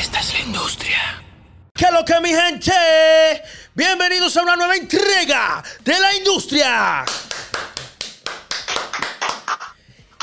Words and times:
Esta 0.00 0.18
es 0.20 0.32
la 0.32 0.40
industria. 0.40 1.22
¿Qué 1.74 1.84
lo 1.92 2.02
que 2.06 2.18
mi 2.22 2.30
gente? 2.30 2.72
Bienvenidos 3.74 4.34
a 4.34 4.42
una 4.42 4.56
nueva 4.56 4.74
entrega 4.74 5.62
de 5.84 6.00
la 6.00 6.16
industria. 6.16 7.04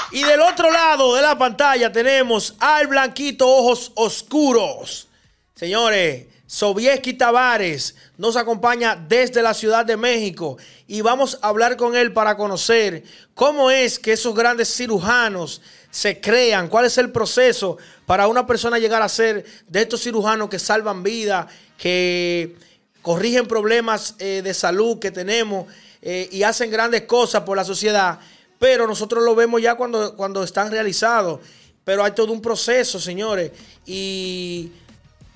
Y 0.09 0.23
del 0.23 0.41
otro 0.41 0.71
lado 0.71 1.13
de 1.13 1.21
la 1.21 1.37
pantalla 1.37 1.91
tenemos 1.91 2.55
al 2.59 2.87
blanquito 2.87 3.47
ojos 3.47 3.91
oscuros. 3.93 5.09
Señores, 5.53 6.25
Sobieski 6.47 7.13
Tavares 7.13 7.93
nos 8.17 8.35
acompaña 8.35 8.95
desde 8.95 9.43
la 9.43 9.53
Ciudad 9.53 9.85
de 9.85 9.95
México 9.95 10.57
y 10.87 11.01
vamos 11.01 11.37
a 11.43 11.49
hablar 11.49 11.77
con 11.77 11.95
él 11.95 12.13
para 12.13 12.35
conocer 12.35 13.03
cómo 13.35 13.69
es 13.69 13.99
que 13.99 14.13
esos 14.13 14.33
grandes 14.33 14.75
cirujanos 14.75 15.61
se 15.97 16.21
crean, 16.21 16.67
cuál 16.67 16.85
es 16.85 16.95
el 16.99 17.11
proceso 17.11 17.75
para 18.05 18.27
una 18.27 18.45
persona 18.45 18.77
llegar 18.77 19.01
a 19.01 19.09
ser 19.09 19.43
de 19.67 19.81
estos 19.81 20.03
cirujanos 20.03 20.47
que 20.47 20.59
salvan 20.59 21.01
vidas, 21.01 21.47
que 21.75 22.55
corrigen 23.01 23.47
problemas 23.47 24.13
eh, 24.19 24.43
de 24.43 24.53
salud 24.53 24.99
que 24.99 25.09
tenemos 25.09 25.65
eh, 26.03 26.29
y 26.31 26.43
hacen 26.43 26.69
grandes 26.69 27.01
cosas 27.05 27.41
por 27.41 27.57
la 27.57 27.63
sociedad, 27.63 28.19
pero 28.59 28.85
nosotros 28.85 29.23
lo 29.23 29.33
vemos 29.33 29.59
ya 29.59 29.73
cuando, 29.73 30.15
cuando 30.15 30.43
están 30.43 30.69
realizados. 30.69 31.39
Pero 31.83 32.03
hay 32.03 32.11
todo 32.11 32.31
un 32.31 32.43
proceso, 32.43 32.99
señores, 32.99 33.51
y 33.87 34.71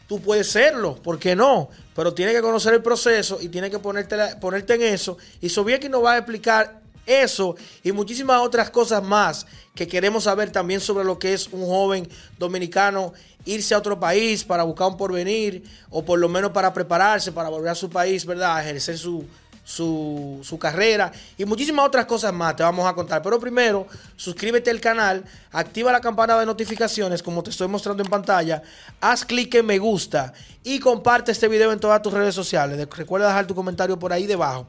tú 0.08 0.22
puedes 0.22 0.46
serlo, 0.46 0.96
¿por 0.96 1.18
qué 1.18 1.36
no? 1.36 1.70
Pero 1.96 2.14
tienes 2.14 2.36
que 2.36 2.42
conocer 2.42 2.76
el 2.76 2.84
proceso 2.84 3.40
y 3.42 3.50
tienes 3.50 3.72
que 3.72 3.80
ponerte, 3.80 4.16
ponerte 4.40 4.76
en 4.76 4.84
eso. 4.84 5.18
Y 5.42 5.50
Sobieki 5.50 5.90
nos 5.90 6.04
va 6.04 6.14
a 6.14 6.18
explicar 6.20 6.82
eso 7.06 7.56
y 7.84 7.92
muchísimas 7.92 8.42
otras 8.42 8.70
cosas 8.70 9.04
más 9.04 9.46
que 9.76 9.88
queremos 9.88 10.26
saber 10.26 10.52
también 10.52 10.80
sobre 10.80 11.04
lo 11.04 11.18
que 11.18 11.34
es 11.34 11.48
un 11.52 11.66
joven 11.66 12.08
dominicano 12.38 13.14
irse 13.46 13.74
a 13.74 13.78
otro 13.78 14.00
país 14.00 14.44
para 14.44 14.64
buscar 14.64 14.88
un 14.88 14.98
porvenir 14.98 15.64
o 15.90 16.04
por 16.04 16.20
lo 16.20 16.30
menos 16.30 16.52
para 16.52 16.74
prepararse 16.74 17.32
para 17.32 17.50
volver 17.50 17.72
a 17.72 17.76
su 17.76 17.90
país, 17.90 18.26
¿verdad? 18.26 18.58
A 18.58 18.62
ejercer 18.62 18.98
su, 18.98 19.26
su, 19.64 20.40
su, 20.44 20.60
carrera 20.60 21.12
y 21.38 21.46
muchísimas 21.46 21.86
otras 21.86 22.06
cosas 22.06 22.34
más 22.34 22.56
te 22.56 22.64
vamos 22.64 22.86
a 22.86 22.94
contar. 22.94 23.22
Pero 23.22 23.40
primero, 23.40 23.88
suscríbete 24.16 24.70
al 24.70 24.80
canal, 24.80 25.24
activa 25.52 25.92
la 25.92 26.02
campana 26.02 26.38
de 26.38 26.46
notificaciones 26.46 27.24
como 27.24 27.42
te 27.42 27.50
estoy 27.50 27.68
mostrando 27.68 28.04
en 28.04 28.10
pantalla, 28.10 28.62
haz 29.00 29.26
clic 29.26 29.56
en 29.56 29.66
me 29.66 29.80
gusta 29.80 30.34
y 30.64 30.80
comparte 30.80 31.32
este 31.32 31.48
video 31.48 31.72
en 31.72 31.80
todas 31.80 32.02
tus 32.02 32.14
redes 32.14 32.36
sociales. 32.36 32.88
Recuerda 32.96 33.28
dejar 33.28 33.48
tu 33.48 33.56
comentario 33.56 33.98
por 33.98 34.14
ahí 34.14 34.28
debajo. 34.28 34.68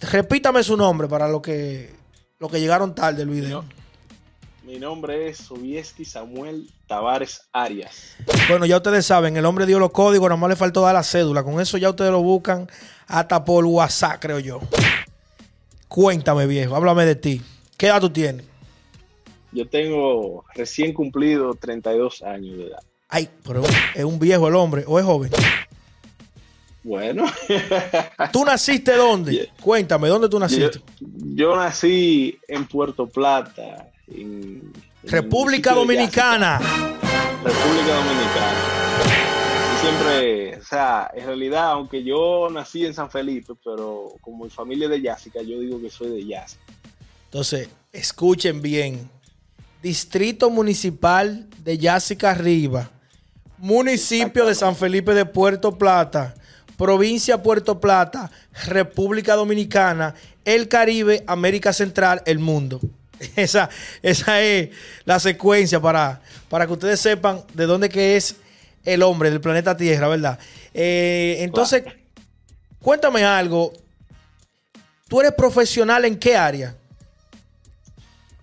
Repítame 0.00 0.62
su 0.62 0.76
nombre 0.76 1.08
para 1.08 1.28
los 1.28 1.42
que, 1.42 1.90
lo 2.38 2.48
que 2.48 2.60
llegaron 2.60 2.94
tarde 2.94 3.22
el 3.22 3.28
video. 3.28 3.64
Mi 4.64 4.78
nombre 4.78 5.28
es 5.28 5.38
Sobieski 5.38 6.04
Samuel 6.04 6.70
Tavares 6.86 7.42
Arias. 7.52 8.16
Bueno, 8.48 8.64
ya 8.64 8.78
ustedes 8.78 9.04
saben, 9.04 9.36
el 9.36 9.44
hombre 9.44 9.66
dio 9.66 9.78
los 9.78 9.90
códigos, 9.90 10.28
nada 10.28 10.40
más 10.40 10.48
le 10.48 10.56
faltó 10.56 10.80
dar 10.80 10.94
la 10.94 11.02
cédula. 11.02 11.42
Con 11.42 11.60
eso 11.60 11.76
ya 11.76 11.90
ustedes 11.90 12.10
lo 12.10 12.22
buscan 12.22 12.66
hasta 13.06 13.44
por 13.44 13.64
WhatsApp, 13.66 14.20
creo 14.20 14.38
yo. 14.38 14.60
Cuéntame, 15.86 16.46
viejo, 16.46 16.74
háblame 16.74 17.04
de 17.04 17.14
ti. 17.14 17.42
¿Qué 17.76 17.86
edad 17.86 18.00
tú 18.00 18.10
tienes? 18.10 18.46
Yo 19.52 19.68
tengo 19.68 20.44
recién 20.54 20.92
cumplido 20.92 21.54
32 21.54 22.22
años 22.22 22.56
de 22.56 22.66
edad. 22.68 22.80
Ay, 23.08 23.28
pero 23.46 23.62
es 23.94 24.04
un 24.04 24.18
viejo 24.18 24.48
el 24.48 24.56
hombre, 24.56 24.84
o 24.86 24.98
es 24.98 25.04
joven. 25.04 25.30
Bueno. 26.84 27.24
¿Tú 28.30 28.44
naciste 28.44 28.94
dónde? 28.94 29.50
Cuéntame, 29.60 30.06
¿dónde 30.06 30.28
tú 30.28 30.38
naciste? 30.38 30.82
Yo, 31.00 31.56
nací 31.56 32.38
en 32.46 32.66
Puerto 32.66 33.06
Plata, 33.06 33.90
en, 34.06 34.70
República 35.02 35.72
Dominicana. 35.72 36.58
República 36.58 37.94
Dominicana. 37.96 38.58
Y 39.74 39.80
siempre, 39.80 40.56
o 40.58 40.64
sea, 40.64 41.10
en 41.14 41.26
realidad, 41.26 41.70
aunque 41.70 42.04
yo 42.04 42.48
nací 42.50 42.84
en 42.84 42.92
San 42.92 43.10
Felipe, 43.10 43.54
pero 43.64 44.12
como 44.20 44.44
mi 44.44 44.50
familia 44.50 44.84
es 44.84 44.90
de 44.90 45.00
Yásica, 45.00 45.40
yo 45.40 45.60
digo 45.60 45.80
que 45.80 45.88
soy 45.88 46.10
de 46.10 46.26
Yásica. 46.26 46.64
Entonces, 47.24 47.70
escuchen 47.92 48.60
bien. 48.60 49.08
Distrito 49.82 50.50
Municipal 50.50 51.46
de 51.62 51.78
Yásica 51.78 52.30
Arriba, 52.30 52.90
municipio 53.58 54.46
de 54.46 54.54
San 54.54 54.76
Felipe 54.76 55.12
de 55.14 55.26
Puerto 55.26 55.76
Plata 55.76 56.34
provincia 56.76 57.42
Puerto 57.42 57.80
Plata, 57.80 58.30
República 58.66 59.34
Dominicana, 59.34 60.14
el 60.44 60.68
Caribe, 60.68 61.24
América 61.26 61.72
Central, 61.72 62.22
el 62.26 62.38
mundo. 62.38 62.80
Esa, 63.36 63.70
esa 64.02 64.42
es 64.42 64.70
la 65.04 65.18
secuencia 65.18 65.80
para, 65.80 66.20
para 66.48 66.66
que 66.66 66.72
ustedes 66.72 67.00
sepan 67.00 67.42
de 67.54 67.64
dónde 67.64 67.88
que 67.88 68.16
es 68.16 68.36
el 68.84 69.02
hombre 69.02 69.30
del 69.30 69.40
planeta 69.40 69.76
Tierra, 69.76 70.08
¿verdad? 70.08 70.38
Eh, 70.74 71.36
entonces, 71.40 71.84
cuéntame 72.80 73.24
algo. 73.24 73.72
¿Tú 75.08 75.20
eres 75.20 75.32
profesional 75.32 76.04
en 76.04 76.18
qué 76.18 76.36
área? 76.36 76.76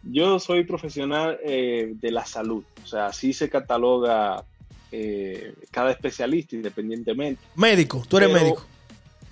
Yo 0.04 0.40
soy 0.40 0.64
profesional 0.64 1.38
eh, 1.44 1.94
de 1.94 2.12
la 2.12 2.26
salud. 2.26 2.64
O 2.84 2.88
sea, 2.88 3.08
así 3.08 3.34
se 3.34 3.50
cataloga 3.50 4.44
eh, 4.92 5.54
cada 5.72 5.92
especialista 5.92 6.56
independientemente. 6.56 7.42
Médico, 7.56 8.04
tú 8.08 8.18
eres 8.18 8.32
médico. 8.32 8.66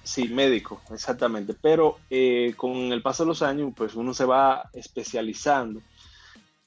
Sí, 0.03 0.27
médico, 0.29 0.81
exactamente. 0.91 1.53
Pero 1.61 1.99
eh, 2.09 2.53
con 2.55 2.91
el 2.91 3.01
paso 3.01 3.23
de 3.23 3.27
los 3.27 3.41
años, 3.41 3.73
pues 3.75 3.95
uno 3.95 4.13
se 4.13 4.25
va 4.25 4.69
especializando 4.73 5.81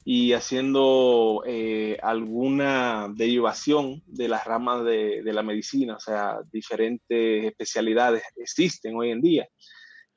y 0.04 0.32
haciendo 0.32 1.42
eh, 1.46 1.98
alguna 2.02 3.08
derivación 3.14 4.02
de 4.06 4.28
las 4.28 4.44
ramas 4.44 4.84
de, 4.84 5.22
de, 5.22 5.32
la 5.32 5.42
medicina, 5.42 5.96
o 5.96 6.00
sea, 6.00 6.38
diferentes 6.52 7.44
especialidades 7.44 8.22
existen 8.36 8.96
hoy 8.96 9.10
en 9.10 9.20
día. 9.20 9.48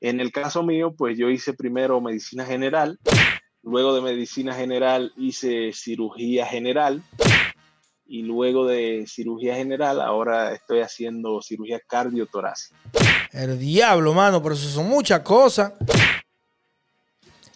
En 0.01 0.19
el 0.19 0.31
caso 0.31 0.63
mío, 0.63 0.93
pues 0.95 1.17
yo 1.17 1.29
hice 1.29 1.53
primero 1.53 2.01
medicina 2.01 2.45
general, 2.45 2.99
luego 3.63 3.95
de 3.95 4.01
medicina 4.01 4.53
general 4.53 5.13
hice 5.17 5.71
cirugía 5.73 6.45
general, 6.45 7.03
y 8.07 8.21
luego 8.21 8.67
de 8.67 9.05
cirugía 9.07 9.55
general, 9.55 9.99
ahora 9.99 10.53
estoy 10.53 10.81
haciendo 10.81 11.41
cirugía 11.41 11.79
cardiotorácica. 11.79 12.75
El 13.31 13.57
diablo, 13.59 14.13
mano, 14.13 14.41
pero 14.41 14.55
eso 14.55 14.69
son 14.69 14.87
muchas 14.87 15.21
cosas. 15.21 15.73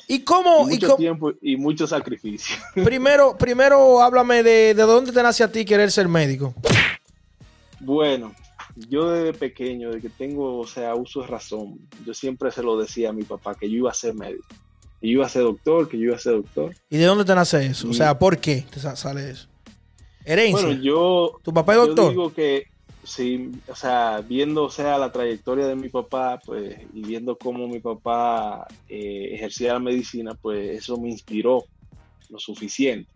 ¿Y 0.07 0.23
cómo? 0.23 0.67
Y 0.67 0.73
mucho 0.73 0.95
tiempo 0.95 1.31
y 1.39 1.55
mucho 1.55 1.85
sacrificio. 1.85 2.55
Primero, 2.73 3.37
primero 3.37 4.01
háblame 4.01 4.41
de, 4.41 4.73
de 4.73 4.83
dónde 4.83 5.11
te 5.11 5.21
nace 5.21 5.43
a 5.43 5.51
ti 5.51 5.63
querer 5.63 5.91
ser 5.91 6.07
médico. 6.07 6.55
Bueno, 7.79 8.33
yo 8.87 9.11
desde 9.11 9.33
pequeño, 9.33 9.91
de 9.91 10.01
que 10.01 10.09
tengo, 10.09 10.57
o 10.57 10.67
sea, 10.67 10.95
uso 10.95 11.21
de 11.21 11.27
razón, 11.27 11.79
yo 12.05 12.13
siempre 12.13 12.51
se 12.51 12.63
lo 12.63 12.79
decía 12.79 13.09
a 13.09 13.13
mi 13.13 13.23
papá 13.23 13.55
que 13.55 13.69
yo 13.69 13.77
iba 13.77 13.91
a 13.91 13.93
ser 13.93 14.15
médico. 14.15 14.47
Que 14.99 15.07
yo 15.07 15.13
iba 15.13 15.25
a 15.25 15.29
ser 15.29 15.43
doctor, 15.43 15.87
que 15.87 15.97
yo 15.97 16.05
iba 16.05 16.15
a 16.15 16.19
ser 16.19 16.33
doctor. 16.33 16.75
¿Y 16.89 16.97
de 16.97 17.05
dónde 17.05 17.23
te 17.23 17.35
nace 17.35 17.65
eso? 17.65 17.89
O 17.89 17.93
sea, 17.93 18.17
¿por 18.17 18.39
qué 18.39 18.65
te 18.71 18.79
sale 18.79 19.29
eso? 19.29 19.47
Herencia. 20.25 20.65
Bueno, 20.67 20.81
yo. 20.81 21.39
¿Tu 21.43 21.53
papá 21.53 21.73
es 21.73 21.79
doctor? 21.79 22.05
Yo 22.05 22.09
digo 22.09 22.33
que 22.33 22.67
sí, 23.03 23.51
o 23.67 23.75
sea, 23.75 24.21
viendo 24.27 24.65
o 24.65 24.69
sea, 24.69 24.97
la 24.97 25.11
trayectoria 25.11 25.65
de 25.65 25.75
mi 25.75 25.89
papá, 25.89 26.39
pues, 26.45 26.77
y 26.93 27.01
viendo 27.01 27.37
cómo 27.37 27.67
mi 27.67 27.79
papá 27.79 28.67
eh, 28.87 29.31
ejercía 29.33 29.73
la 29.73 29.79
medicina, 29.79 30.35
pues 30.39 30.77
eso 30.77 30.97
me 30.97 31.09
inspiró 31.09 31.63
lo 32.29 32.39
suficiente. 32.39 33.09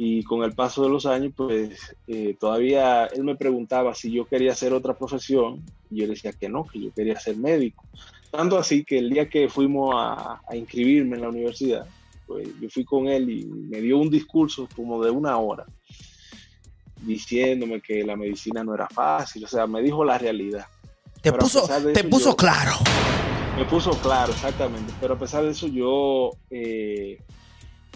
Y 0.00 0.22
con 0.22 0.44
el 0.44 0.52
paso 0.52 0.84
de 0.84 0.90
los 0.90 1.06
años, 1.06 1.32
pues 1.36 1.96
eh, 2.06 2.36
todavía 2.38 3.06
él 3.06 3.24
me 3.24 3.34
preguntaba 3.34 3.96
si 3.96 4.12
yo 4.12 4.26
quería 4.26 4.52
hacer 4.52 4.72
otra 4.72 4.96
profesión, 4.96 5.64
y 5.90 5.96
yo 5.96 6.02
le 6.04 6.10
decía 6.10 6.32
que 6.32 6.48
no, 6.48 6.64
que 6.64 6.80
yo 6.80 6.92
quería 6.92 7.18
ser 7.18 7.36
médico. 7.36 7.84
Tanto 8.30 8.58
así 8.58 8.84
que 8.84 8.98
el 8.98 9.10
día 9.10 9.28
que 9.28 9.48
fuimos 9.48 9.94
a, 9.96 10.40
a 10.46 10.54
inscribirme 10.54 11.16
en 11.16 11.22
la 11.22 11.30
universidad, 11.30 11.86
pues 12.28 12.46
yo 12.60 12.68
fui 12.68 12.84
con 12.84 13.08
él 13.08 13.30
y 13.30 13.46
me 13.46 13.80
dio 13.80 13.98
un 13.98 14.10
discurso 14.10 14.68
como 14.76 15.02
de 15.02 15.10
una 15.10 15.36
hora 15.38 15.64
diciéndome 17.00 17.80
que 17.80 18.04
la 18.04 18.16
medicina 18.16 18.62
no 18.62 18.74
era 18.74 18.86
fácil, 18.88 19.44
o 19.44 19.48
sea, 19.48 19.66
me 19.66 19.80
dijo 19.82 20.04
la 20.04 20.18
realidad. 20.18 20.66
Te 21.22 21.32
puso, 21.32 21.68
te 21.92 22.04
puso 22.04 22.36
claro. 22.36 22.72
Me 23.56 23.64
puso 23.64 23.90
claro, 23.92 24.32
exactamente, 24.32 24.92
pero 25.00 25.14
a 25.14 25.18
pesar 25.18 25.42
de 25.44 25.50
eso 25.50 25.66
yo 25.66 26.30
eh, 26.50 27.18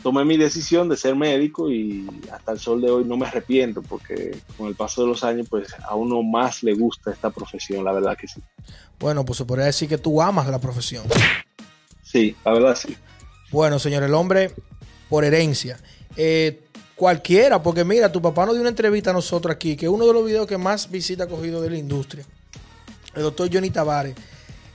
tomé 0.03 0.25
mi 0.25 0.37
decisión 0.37 0.89
de 0.89 0.97
ser 0.97 1.15
médico 1.15 1.71
y 1.71 2.09
hasta 2.33 2.53
el 2.53 2.59
sol 2.59 2.81
de 2.81 2.91
hoy 2.91 3.05
no 3.05 3.17
me 3.17 3.27
arrepiento 3.27 3.83
porque 3.83 4.37
con 4.57 4.67
el 4.67 4.75
paso 4.75 5.03
de 5.03 5.09
los 5.09 5.23
años 5.23 5.47
pues 5.49 5.69
a 5.85 5.95
uno 5.95 6.23
más 6.23 6.63
le 6.63 6.75
gusta 6.75 7.13
esta 7.13 7.31
profesión, 7.31 7.85
la 7.85 7.93
verdad 7.93 8.17
que 8.17 8.27
sí. 8.27 8.41
Bueno, 8.99 9.25
pues 9.25 9.39
se 9.39 9.45
podría 9.45 9.67
decir 9.67 9.89
que 9.89 9.99
tú 9.99 10.21
amas 10.21 10.49
la 10.49 10.61
profesión. 10.61 11.05
Sí, 12.03 12.37
la 12.45 12.53
verdad 12.53 12.77
sí. 12.77 12.97
Bueno, 13.53 13.79
señor, 13.79 14.03
el 14.03 14.15
hombre 14.15 14.51
por 15.11 15.27
herencia. 15.27 15.79
Eh, 16.17 16.63
cualquiera, 16.97 17.63
porque 17.63 17.85
mira, 17.85 18.11
tu 18.11 18.23
papá 18.23 18.47
nos 18.47 18.55
dio 18.55 18.63
una 18.63 18.71
entrevista 18.71 19.11
a 19.11 19.13
nosotros 19.13 19.55
aquí, 19.55 19.77
que 19.77 19.91
uno 19.91 20.07
de 20.07 20.15
los 20.15 20.25
videos 20.25 20.47
que 20.47 20.57
más 20.57 20.91
visita 20.91 21.25
ha 21.25 21.27
cogido 21.27 21.61
de 21.61 21.69
la 21.69 21.77
industria. 21.77 22.25
El 23.15 23.23
doctor 23.23 23.51
Johnny 23.53 23.69
Tavares. 23.69 24.15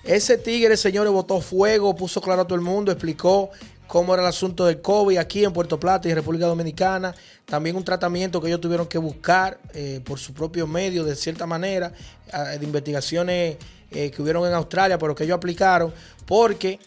Ese 0.04 0.38
tigre, 0.38 0.78
señores, 0.78 1.12
botó 1.12 1.42
fuego, 1.42 1.96
puso 1.96 2.22
claro 2.22 2.44
a 2.44 2.46
todo 2.46 2.54
el 2.54 2.62
mundo, 2.62 2.92
explicó 2.92 3.50
cómo 3.88 4.14
era 4.14 4.22
el 4.22 4.30
asunto 4.30 4.68
del 4.68 4.80
COVID 4.80 5.18
aquí 5.18 5.44
en 5.44 5.54
Puerto 5.54 5.80
Plata 5.80 6.08
y 6.08 6.14
República 6.14 6.46
Dominicana. 6.46 7.16
También 7.46 7.76
un 7.76 7.84
tratamiento 7.84 8.40
que 8.40 8.48
ellos 8.48 8.62
tuvieron 8.62 8.86
que 8.86 9.00
buscar 9.00 9.60
eh, 9.74 10.02
por 10.06 10.20
su 10.20 10.36
propio 10.36 10.68
medio, 10.68 11.04
de 11.04 11.16
cierta 11.16 11.48
manera, 11.48 11.92
de 12.32 12.64
investigaciones 12.64 13.58
eh, 13.90 14.12
que 14.12 14.22
hubieron 14.22 14.46
en 14.46 14.54
Australia, 14.54 15.00
pero 15.00 15.16
que 15.16 15.24
ellos 15.24 15.38
aplicaron, 15.38 15.92
porque 16.28 16.80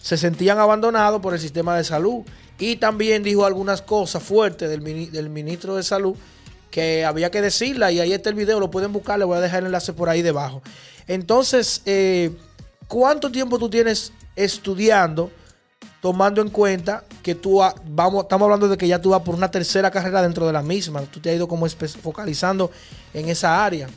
se 0.00 0.16
sentían 0.16 0.58
abandonados 0.58 1.20
por 1.20 1.34
el 1.34 1.40
sistema 1.40 1.76
de 1.76 1.84
salud. 1.84 2.22
Y 2.58 2.76
también 2.76 3.22
dijo 3.22 3.44
algunas 3.44 3.82
cosas 3.82 4.22
fuertes 4.22 4.68
del, 4.68 5.10
del 5.10 5.30
ministro 5.30 5.76
de 5.76 5.82
Salud 5.82 6.14
que 6.70 7.04
había 7.04 7.30
que 7.30 7.40
decirla. 7.40 7.90
Y 7.90 8.00
ahí 8.00 8.12
está 8.12 8.28
el 8.28 8.34
video, 8.34 8.60
lo 8.60 8.70
pueden 8.70 8.92
buscar, 8.92 9.18
le 9.18 9.24
voy 9.24 9.38
a 9.38 9.40
dejar 9.40 9.60
el 9.60 9.66
enlace 9.66 9.92
por 9.92 10.08
ahí 10.08 10.22
debajo. 10.22 10.62
Entonces, 11.06 11.82
eh, 11.86 12.30
¿cuánto 12.86 13.30
tiempo 13.30 13.58
tú 13.58 13.70
tienes 13.70 14.12
estudiando? 14.36 15.30
tomando 16.00 16.40
en 16.40 16.48
cuenta 16.48 17.04
que 17.22 17.34
tú 17.34 17.60
vamos, 17.84 18.22
estamos 18.22 18.46
hablando 18.46 18.68
de 18.68 18.78
que 18.78 18.88
ya 18.88 19.00
tú 19.00 19.10
vas 19.10 19.20
por 19.20 19.34
una 19.34 19.50
tercera 19.50 19.90
carrera 19.90 20.22
dentro 20.22 20.46
de 20.46 20.52
la 20.52 20.62
misma. 20.62 21.02
Tú 21.02 21.20
te 21.20 21.30
has 21.30 21.36
ido 21.36 21.46
como 21.46 21.66
focalizando 21.68 22.70
en 23.12 23.28
esa 23.28 23.62
área. 23.62 23.88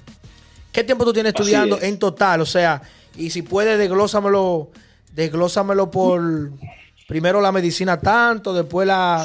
¿Qué 0.71 0.83
tiempo 0.83 1.05
tú 1.05 1.13
tienes 1.13 1.33
estudiando 1.33 1.79
en 1.81 1.97
total? 1.97 2.41
O 2.41 2.45
sea, 2.45 2.81
y 3.15 3.29
si 3.29 3.41
puedes, 3.41 3.77
desglósamelo, 3.77 4.69
desglósamelo 5.13 5.89
por 5.89 6.51
primero 7.07 7.39
la 7.41 7.51
medicina 7.51 7.99
tanto, 7.99 8.53
después 8.53 8.87
la, 8.87 9.23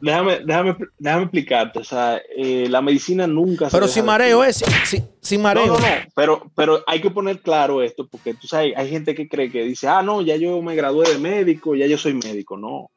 Déjame, 0.00 0.40
déjame, 0.44 0.76
déjame 0.98 1.22
explicarte. 1.24 1.78
O 1.80 1.84
sea, 1.84 2.20
eh, 2.34 2.66
la 2.68 2.80
medicina 2.80 3.26
nunca 3.26 3.68
Pero 3.70 3.86
sin 3.86 4.04
mareo, 4.04 4.42
es 4.42 4.64
sin, 5.20 5.42
mareo. 5.42 5.66
No, 5.66 5.74
no, 5.74 5.80
no. 5.80 5.86
Pero, 6.14 6.50
pero 6.54 6.82
hay 6.86 7.00
que 7.00 7.10
poner 7.10 7.40
claro 7.40 7.82
esto, 7.82 8.06
porque 8.06 8.34
tú 8.34 8.46
sabes, 8.46 8.72
hay 8.76 8.88
gente 8.88 9.14
que 9.14 9.28
cree 9.28 9.50
que 9.50 9.62
dice, 9.64 9.86
ah, 9.88 10.02
no, 10.02 10.22
ya 10.22 10.36
yo 10.36 10.60
me 10.62 10.74
gradué 10.74 11.10
de 11.12 11.18
médico, 11.18 11.74
ya 11.74 11.86
yo 11.86 11.98
soy 11.98 12.14
médico. 12.14 12.56
No. 12.56 12.90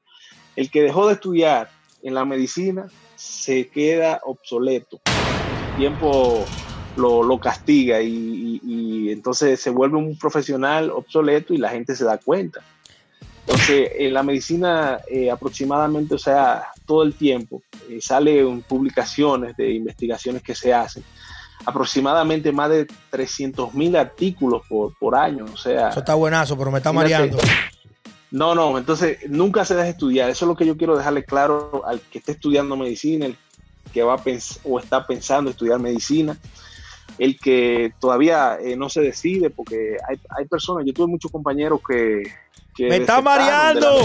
El 0.55 0.71
que 0.71 0.81
dejó 0.81 1.07
de 1.07 1.13
estudiar 1.13 1.69
en 2.03 2.13
la 2.13 2.25
medicina 2.25 2.87
se 3.15 3.67
queda 3.67 4.21
obsoleto. 4.23 5.01
Tiempo 5.77 6.45
lo, 6.95 7.23
lo 7.23 7.39
castiga 7.39 8.01
y, 8.01 8.61
y 8.63 9.11
entonces 9.11 9.59
se 9.59 9.69
vuelve 9.69 9.97
un 9.97 10.17
profesional 10.17 10.89
obsoleto 10.91 11.53
y 11.53 11.57
la 11.57 11.69
gente 11.69 11.95
se 11.95 12.05
da 12.05 12.17
cuenta. 12.17 12.61
Entonces, 13.41 13.91
en 13.95 14.13
la 14.13 14.23
medicina 14.23 14.99
eh, 15.09 15.31
aproximadamente, 15.31 16.15
o 16.15 16.19
sea, 16.19 16.67
todo 16.85 17.03
el 17.03 17.13
tiempo 17.15 17.61
eh, 17.89 17.99
sale 17.99 18.39
en 18.39 18.61
publicaciones 18.61 19.57
de 19.57 19.73
investigaciones 19.73 20.43
que 20.43 20.53
se 20.53 20.73
hacen, 20.73 21.03
aproximadamente 21.65 22.51
más 22.51 22.69
de 22.69 22.87
300 23.09 23.73
mil 23.73 23.95
artículos 23.95 24.61
por, 24.69 24.95
por, 24.97 25.15
año, 25.15 25.45
o 25.51 25.57
sea... 25.57 25.89
Eso 25.89 25.99
está 25.99 26.13
buenazo, 26.13 26.57
pero 26.57 26.71
me 26.71 26.77
está 26.77 26.93
mareando. 26.93 27.37
No, 28.29 28.55
no, 28.55 28.77
entonces 28.77 29.17
nunca 29.27 29.65
se 29.65 29.75
deja 29.75 29.89
estudiar, 29.89 30.29
eso 30.29 30.45
es 30.45 30.47
lo 30.47 30.55
que 30.55 30.65
yo 30.65 30.77
quiero 30.77 30.95
dejarle 30.95 31.25
claro 31.25 31.83
al 31.85 31.99
que 31.99 32.19
esté 32.19 32.33
estudiando 32.33 32.77
medicina, 32.77 33.25
el 33.25 33.35
que 33.91 34.03
va 34.03 34.13
a 34.13 34.23
o 34.63 34.79
está 34.79 35.05
pensando 35.05 35.51
estudiar 35.51 35.79
medicina, 35.79 36.37
el 37.17 37.39
que 37.39 37.93
todavía 37.99 38.57
eh, 38.61 38.75
no 38.75 38.89
se 38.89 39.01
decide, 39.01 39.49
porque 39.49 39.97
hay, 40.07 40.17
hay 40.37 40.45
personas, 40.45 40.85
yo 40.85 40.93
tuve 40.93 41.07
muchos 41.07 41.31
compañeros 41.31 41.81
que 41.87 42.23
me 42.79 42.97
está 42.97 43.21
mareando. 43.21 44.01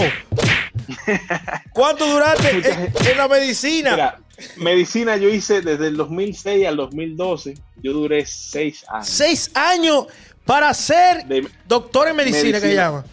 ¿Cuánto 1.73 2.07
duraste 2.07 2.61
en, 3.11 3.17
la 3.17 3.27
medicina? 3.27 3.91
Mira, 3.91 4.19
medicina 4.57 5.17
yo 5.17 5.29
hice 5.29 5.61
desde 5.61 5.87
el 5.87 5.97
2006 5.97 6.67
al 6.67 6.75
2012. 6.77 7.55
Yo 7.81 7.93
duré 7.93 8.25
seis 8.25 8.85
años. 8.87 9.07
Seis 9.07 9.51
años 9.53 10.07
para 10.45 10.73
ser 10.73 11.25
doctor 11.67 12.07
en 12.07 12.15
medicina, 12.15 12.59
que 12.59 12.73
llama. 12.73 13.05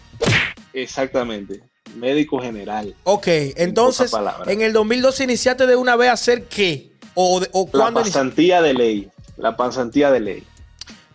Exactamente. 0.73 1.61
Médico 1.95 2.41
general. 2.41 2.93
Ok, 3.03 3.27
entonces 3.27 4.11
en 4.47 4.61
el 4.61 4.73
2012 4.73 5.23
iniciaste 5.23 5.65
de 5.65 5.75
una 5.75 5.95
vez 5.95 6.09
a 6.09 6.13
hacer 6.13 6.43
qué? 6.45 6.91
¿O, 7.13 7.41
o 7.53 7.69
la 7.71 7.91
pasantía 7.91 8.61
de 8.61 8.73
ley. 8.73 9.09
La 9.37 9.57
pasantía 9.57 10.11
de 10.11 10.19
ley. 10.19 10.43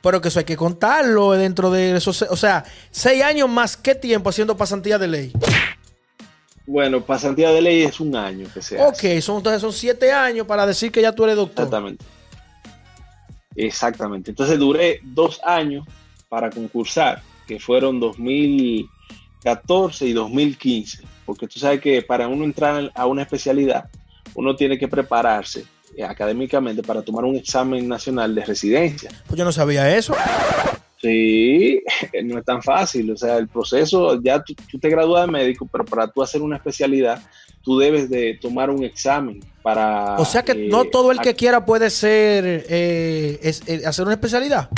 Pero 0.02 0.20
que 0.20 0.28
eso 0.28 0.38
hay 0.38 0.44
que 0.44 0.56
contarlo 0.56 1.32
dentro 1.32 1.70
de 1.70 1.96
esos. 1.96 2.22
O 2.22 2.36
sea, 2.36 2.64
seis 2.90 3.22
años 3.22 3.48
más, 3.48 3.76
¿qué 3.76 3.94
tiempo 3.94 4.30
haciendo 4.30 4.56
pasantía 4.56 4.98
de 4.98 5.08
ley? 5.08 5.32
Bueno, 6.66 7.04
pasantía 7.04 7.50
de 7.50 7.60
ley 7.60 7.82
es 7.82 8.00
un 8.00 8.14
año 8.14 8.46
que 8.54 8.62
se 8.62 8.80
Ok, 8.80 9.20
Son, 9.20 9.38
entonces 9.38 9.60
son 9.60 9.72
siete 9.72 10.12
años 10.12 10.46
para 10.46 10.64
decir 10.64 10.92
que 10.92 11.02
ya 11.02 11.12
tú 11.12 11.24
eres 11.24 11.36
doctor. 11.36 11.64
Exactamente. 11.64 12.04
Exactamente. 13.56 14.30
Entonces 14.30 14.58
duré 14.58 15.00
dos 15.02 15.40
años 15.44 15.86
para 16.28 16.50
concursar, 16.50 17.22
que 17.46 17.58
fueron 17.58 17.98
2014 17.98 20.06
y 20.06 20.12
2015. 20.12 21.02
Porque 21.26 21.48
tú 21.48 21.58
sabes 21.58 21.80
que 21.80 22.02
para 22.02 22.28
uno 22.28 22.44
entrar 22.44 22.92
a 22.94 23.06
una 23.06 23.22
especialidad, 23.22 23.90
uno 24.34 24.54
tiene 24.54 24.78
que 24.78 24.88
prepararse 24.88 25.64
académicamente 26.06 26.82
para 26.82 27.02
tomar 27.02 27.24
un 27.24 27.36
examen 27.36 27.86
nacional 27.88 28.34
de 28.34 28.44
residencia. 28.44 29.10
Pues 29.26 29.38
yo 29.38 29.44
no 29.44 29.52
sabía 29.52 29.96
eso. 29.96 30.14
Sí, 31.00 31.82
no 32.24 32.38
es 32.38 32.44
tan 32.44 32.62
fácil. 32.62 33.10
O 33.10 33.16
sea, 33.16 33.36
el 33.36 33.48
proceso, 33.48 34.20
ya 34.22 34.42
tú, 34.42 34.54
te 34.78 34.88
gradúas 34.88 35.26
de 35.26 35.32
médico, 35.32 35.68
pero 35.70 35.84
para 35.84 36.08
tú 36.08 36.22
hacer 36.22 36.42
una 36.42 36.56
especialidad, 36.56 37.22
tú 37.62 37.78
debes 37.78 38.10
de 38.10 38.38
tomar 38.40 38.70
un 38.70 38.84
examen 38.84 39.40
para... 39.62 40.16
O 40.16 40.24
sea 40.24 40.42
que 40.42 40.54
no 40.54 40.82
eh, 40.82 40.88
todo 40.90 41.12
el 41.12 41.20
que 41.20 41.34
quiera 41.34 41.64
puede 41.64 41.90
ser, 41.90 42.66
eh, 42.68 43.52
hacer 43.86 44.04
una 44.04 44.14
especialidad. 44.14 44.68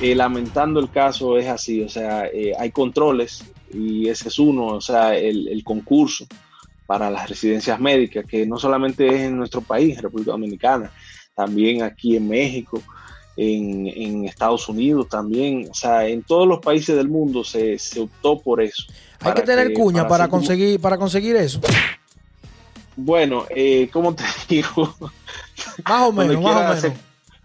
lamentando 0.00 0.80
el 0.80 0.90
caso 0.90 1.38
es 1.38 1.46
así, 1.46 1.82
o 1.82 1.88
sea, 1.88 2.28
hay 2.58 2.70
controles 2.70 3.44
y 3.72 4.08
ese 4.08 4.28
es 4.28 4.38
uno, 4.38 4.66
o 4.66 4.80
sea, 4.80 5.16
el, 5.16 5.48
el 5.48 5.64
concurso 5.64 6.26
para 6.86 7.10
las 7.10 7.28
residencias 7.28 7.80
médicas, 7.80 8.24
que 8.24 8.46
no 8.46 8.58
solamente 8.58 9.06
es 9.06 9.22
en 9.22 9.36
nuestro 9.36 9.60
país, 9.60 10.00
República 10.00 10.32
Dominicana, 10.32 10.90
también 11.34 11.82
aquí 11.82 12.16
en 12.16 12.28
México, 12.28 12.80
en, 13.36 14.24
Estados 14.24 14.68
Unidos 14.68 15.08
también, 15.08 15.68
o 15.70 15.74
sea, 15.74 16.06
en 16.06 16.22
todos 16.22 16.48
los 16.48 16.60
países 16.60 16.96
del 16.96 17.08
mundo 17.08 17.44
se, 17.44 17.78
optó 17.98 18.40
por 18.40 18.62
eso. 18.62 18.84
Hay 19.20 19.34
que 19.34 19.42
tener 19.42 19.72
cuña 19.72 20.08
para, 20.08 20.28
conseguir, 20.28 20.80
para 20.80 20.96
conseguir 20.96 21.36
eso. 21.36 21.60
Bueno, 22.96 23.44
eh, 23.50 23.88
¿cómo 23.92 24.14
te 24.14 24.24
digo? 24.48 24.94
Más 25.84 26.02
o 26.02 26.12
menos, 26.12 26.42
más 26.42 26.84
o 26.84 26.88
menos. 26.88 26.98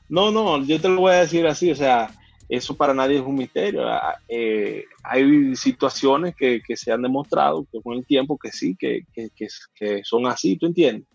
No, 0.07 0.31
no, 0.31 0.63
yo 0.65 0.79
te 0.79 0.89
lo 0.89 1.01
voy 1.01 1.13
a 1.13 1.21
decir 1.21 1.47
así, 1.47 1.71
o 1.71 1.75
sea, 1.75 2.11
eso 2.51 2.75
para 2.75 2.93
nadie 2.93 3.15
es 3.15 3.21
un 3.21 3.35
misterio. 3.35 3.83
Eh, 4.27 4.83
hay 5.03 5.55
situaciones 5.55 6.35
que, 6.35 6.61
se 6.75 6.91
han 6.91 7.01
demostrado 7.01 7.65
que 7.71 7.81
con 7.81 7.93
el 7.93 8.05
tiempo 8.05 8.37
que 8.37 8.51
sí, 8.51 8.75
que, 8.77 9.05
son 10.03 10.27
así, 10.27 10.57
¿tú 10.57 10.65
entiendes? 10.65 11.07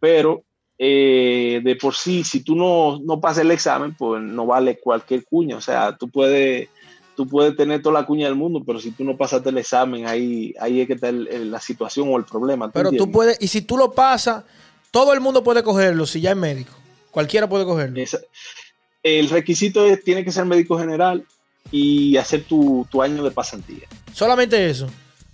Pero 0.00 0.42
eh, 0.76 1.60
de 1.62 1.76
por 1.76 1.94
sí, 1.94 2.24
si 2.24 2.42
tú 2.42 2.56
no, 2.56 2.98
no 2.98 3.20
pasas 3.20 3.44
el 3.44 3.52
examen, 3.52 3.94
pues 3.96 4.20
no 4.20 4.44
vale 4.44 4.80
cualquier 4.80 5.24
cuña. 5.24 5.56
O 5.56 5.60
sea, 5.60 5.96
tú 5.96 6.10
puedes, 6.10 6.68
tú 7.14 7.28
puedes 7.28 7.56
tener 7.56 7.80
toda 7.80 8.00
la 8.00 8.06
cuña 8.06 8.26
del 8.26 8.34
mundo, 8.34 8.60
pero 8.66 8.80
si 8.80 8.90
tú 8.90 9.04
no 9.04 9.16
pasaste 9.16 9.50
el 9.50 9.58
examen, 9.58 10.08
ahí, 10.08 10.52
ahí 10.58 10.80
es 10.80 10.88
que 10.88 10.94
está 10.94 11.12
la 11.12 11.60
situación 11.60 12.08
o 12.12 12.16
el 12.16 12.24
problema. 12.24 12.72
pero 12.72 12.90
tú 12.90 13.08
puedes, 13.08 13.40
y 13.40 13.46
si 13.46 13.62
tú 13.62 13.76
lo 13.76 13.92
pasas, 13.92 14.42
todo 14.90 15.12
el 15.12 15.20
mundo 15.20 15.44
puede 15.44 15.62
cogerlo 15.62 16.06
si 16.06 16.20
ya 16.20 16.32
es 16.32 16.36
médico. 16.36 16.72
Cualquiera 17.12 17.48
puede 17.48 17.64
cogerlo 17.64 18.00
el 19.02 19.28
requisito 19.28 19.86
es, 19.86 20.02
tiene 20.02 20.24
que 20.24 20.32
ser 20.32 20.44
médico 20.44 20.78
general 20.78 21.24
y 21.70 22.16
hacer 22.16 22.44
tu, 22.44 22.86
año 23.02 23.22
de 23.22 23.30
pasantía. 23.30 23.86
Solamente 24.12 24.68
eso. 24.68 24.88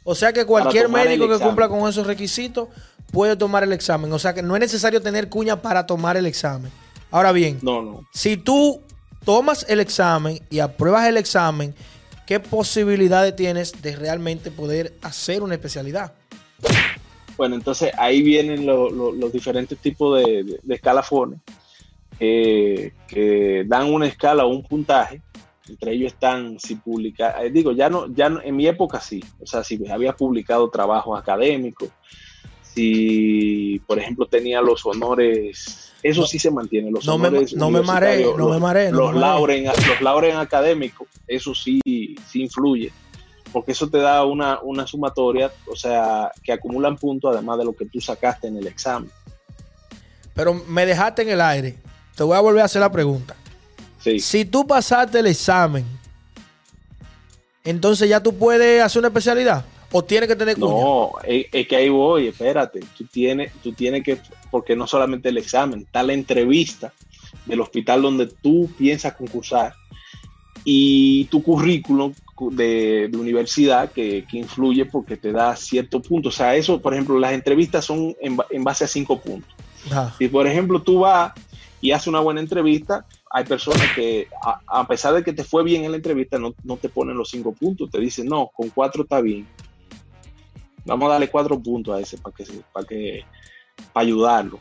O 0.05 0.15
sea 0.15 0.33
que 0.33 0.45
cualquier 0.45 0.89
médico 0.89 1.29
que 1.29 1.39
cumpla 1.39 1.69
con 1.69 1.89
esos 1.89 2.07
requisitos 2.07 2.69
puede 3.11 3.37
tomar 3.37 3.65
el 3.65 3.73
examen. 3.73 4.13
O 4.13 4.19
sea 4.19 4.35
que 4.35 4.43
no 4.43 4.55
es 4.55 4.61
necesario 4.61 5.01
tener 5.01 5.29
cuña 5.29 5.61
para 5.61 5.87
tomar 5.87 6.17
el 6.17 6.27
examen. 6.27 6.71
Ahora 7.11 7.33
bien, 7.33 7.59
no, 7.63 7.83
no. 7.83 8.07
si 8.13 8.37
tú 8.37 8.81
tomas 9.25 9.65
el 9.69 9.81
examen 9.81 10.41
y 10.51 10.59
apruebas 10.59 11.07
el 11.07 11.17
examen, 11.17 11.75
¿qué 12.27 12.41
posibilidades 12.41 13.35
tienes 13.35 13.81
de 13.81 13.97
realmente 13.97 14.51
poder 14.51 14.93
hacer 15.03 15.43
una 15.43 15.55
especialidad? 15.55 16.13
Bueno, 17.37 17.55
entonces 17.55 17.93
ahí 17.99 18.23
vienen 18.23 18.67
los 18.67 19.33
diferentes 19.33 19.79
tipos 19.79 20.23
de, 20.23 20.59
de 20.63 20.75
escalafones 20.75 21.41
que 22.19 23.65
dan 23.67 23.93
una 23.93 24.07
escala 24.07 24.45
o 24.45 24.49
un 24.49 24.63
puntaje. 24.63 25.23
Entre 25.69 25.93
ellos 25.93 26.13
están 26.13 26.61
si 26.61 26.77
publica, 26.77 27.43
eh, 27.43 27.51
digo, 27.51 27.73
ya 27.73 27.91
no, 27.91 28.07
ya 28.15 28.27
en 28.27 28.55
mi 28.55 28.69
época 28.69 29.01
sí, 29.01 29.23
o 29.41 29.47
sea, 29.47 29.65
si 29.65 29.85
había 29.91 30.13
publicado 30.15 30.71
trabajos 30.71 31.19
académicos, 31.19 31.89
si 32.63 33.81
por 33.85 33.99
ejemplo 33.99 34.27
tenía 34.27 34.61
los 34.61 34.87
honores, 34.87 35.93
eso 36.05 36.25
sí 36.25 36.39
se 36.39 36.53
mantiene, 36.53 36.93
los 36.93 37.05
no 37.05 37.15
honores 37.15 37.53
Me, 37.53 37.59
no 37.59 37.71
me 37.71 37.83
maré, 37.83 38.25
no 38.37 38.49
me 38.49 38.61
maré. 38.61 38.93
los, 38.93 39.13
lauren, 39.13 39.65
los 39.65 40.01
lauren 40.01 40.37
académicos, 40.37 41.09
eso 41.27 41.53
sí, 41.53 41.81
sí 41.85 42.43
influye 42.43 42.93
porque 43.53 43.73
eso 43.73 43.89
te 43.89 43.99
da 43.99 44.25
una, 44.25 44.61
una, 44.61 44.87
sumatoria, 44.87 45.51
o 45.67 45.75
sea, 45.75 46.31
que 46.45 46.53
acumulan 46.53 46.97
puntos 46.97 47.35
además 47.35 47.59
de 47.59 47.65
lo 47.65 47.75
que 47.75 47.87
tú 47.87 48.01
sacaste 48.01 48.49
en 48.49 48.59
el 48.59 48.67
examen. 48.67 49.11
Pero 50.35 50.53
me 50.53 50.85
dejaste 50.85 51.23
en 51.23 51.31
el 51.31 51.41
aire 51.41 51.79
te 52.17 52.25
voy 52.25 52.37
a 52.37 52.41
volver 52.41 52.63
a 52.63 52.65
hacer 52.65 52.81
la 52.81 52.91
pregunta. 52.91 53.37
Si 54.19 54.45
tú 54.45 54.67
pasaste 54.67 55.19
el 55.19 55.27
examen, 55.27 55.85
entonces 57.65 58.09
ya 58.09 58.23
tú 58.23 58.35
puedes 58.35 58.83
hacer 58.83 59.01
una 59.01 59.09
especialidad. 59.09 59.65
¿O 59.93 60.03
tiene 60.03 60.27
que 60.27 60.37
tener 60.37 60.57
cuña? 60.57 60.73
No, 60.73 61.13
es, 61.25 61.47
es, 61.53 61.69
que 61.69 61.77
ahí 61.77 61.89
voy, 61.89 62.29
espérate. 62.29 62.81
Tú 62.97 63.05
tienes, 63.05 63.53
tú 63.63 63.73
tienes 63.73 64.03
que, 64.03 64.19
porque 64.51 64.77
no 64.77 64.87
solamente 64.87 65.29
el 65.29 65.39
examen, 65.39 65.81
está 65.81 66.03
la 66.03 66.13
entrevista 66.13 66.93
del 67.45 67.61
hospital 67.61 68.03
donde 68.03 68.27
tú 68.27 68.69
piensas 68.77 69.15
concursar 69.15 69.75
y 70.65 71.25
tu 71.27 71.43
currículum 71.43 72.13
de, 72.51 73.09
de 73.09 73.17
universidad 73.17 73.93
que, 73.93 74.25
que, 74.29 74.39
influye 74.39 74.85
porque 74.85 75.17
te 75.17 75.33
da 75.33 75.55
ciertos 75.57 76.07
puntos. 76.07 76.35
O 76.35 76.37
sea, 76.37 76.57
eso, 76.57 76.81
por 76.81 76.93
ejemplo, 76.93 77.19
las 77.19 77.33
entrevistas 77.33 77.85
son 77.85 78.17
en, 78.21 78.37
en 78.51 78.65
base 78.65 78.85
a 78.85 78.89
cinco 78.89 79.21
puntos. 79.21 79.55
Ajá. 79.91 80.15
Si, 80.19 80.29
por 80.29 80.47
ejemplo, 80.47 80.83
tú 80.83 81.01
vas 81.01 81.33
y 81.81 81.91
haces 81.93 82.09
una 82.09 82.21
buena 82.21 82.41
entrevista, 82.41 83.07
hay 83.31 83.45
personas 83.45 83.87
que, 83.95 84.29
a, 84.43 84.61
a, 84.67 84.87
pesar 84.87 85.15
de 85.15 85.23
que 85.23 85.33
te 85.33 85.45
fue 85.45 85.63
bien 85.63 85.85
en 85.85 85.91
la 85.91 85.97
entrevista, 85.97 86.39
no, 86.39 86.55
no 86.65 86.77
te 86.77 86.89
ponen 86.89 87.17
los 87.17 87.31
cinco 87.31 87.53
puntos. 87.53 87.91
Te 87.91 88.01
dicen, 88.01 88.27
no, 88.27 88.51
con 88.55 88.71
cuatro 88.71 89.03
está 89.03 89.21
bien. 89.21 89.47
Vamos 90.85 91.09
a 91.09 91.13
darle 91.13 91.29
cuatro 91.29 91.61
puntos 91.61 91.97
a 91.97 92.01
ese 92.01 92.17
para 92.19 92.35
que, 92.35 92.45
para 92.73 92.87
que, 92.87 93.25
para 93.93 94.07
ayudarlo 94.07 94.61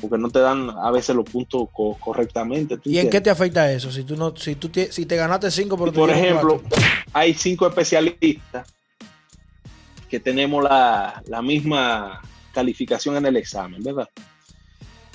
porque 0.00 0.18
no 0.18 0.28
te 0.30 0.40
dan 0.40 0.70
a 0.70 0.90
veces 0.90 1.16
los 1.16 1.24
puntos 1.24 1.68
co 1.72 1.96
correctamente. 1.98 2.78
¿Y 2.84 2.98
en 2.98 3.10
qué 3.10 3.20
te 3.20 3.30
afecta 3.30 3.70
eso? 3.72 3.90
Si 3.90 4.04
tú 4.04 4.16
no, 4.16 4.36
si 4.36 4.54
tú 4.54 4.68
te, 4.68 4.92
si 4.92 5.06
te 5.06 5.16
ganaste 5.16 5.50
cinco, 5.50 5.78
pero 5.78 5.92
por 5.92 6.10
ejemplo, 6.10 6.60
cuatro. 6.60 6.86
hay 7.12 7.34
cinco 7.34 7.66
especialistas 7.66 8.72
que 10.08 10.20
tenemos 10.20 10.62
la, 10.62 11.22
la, 11.26 11.42
misma 11.42 12.20
calificación 12.52 13.16
en 13.16 13.26
el 13.26 13.36
examen, 13.36 13.82
¿verdad? 13.82 14.08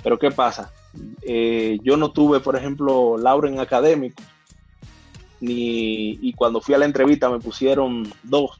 Pero 0.03 0.17
¿qué 0.17 0.31
pasa? 0.31 0.71
Eh, 1.21 1.77
yo 1.83 1.97
no 1.97 2.11
tuve, 2.11 2.39
por 2.39 2.55
ejemplo, 2.55 3.17
Laura 3.17 3.49
en 3.49 3.59
académico, 3.59 4.21
ni, 5.39 6.19
y 6.21 6.33
cuando 6.33 6.61
fui 6.61 6.75
a 6.75 6.77
la 6.77 6.85
entrevista 6.85 7.29
me 7.29 7.39
pusieron 7.39 8.11
dos, 8.23 8.51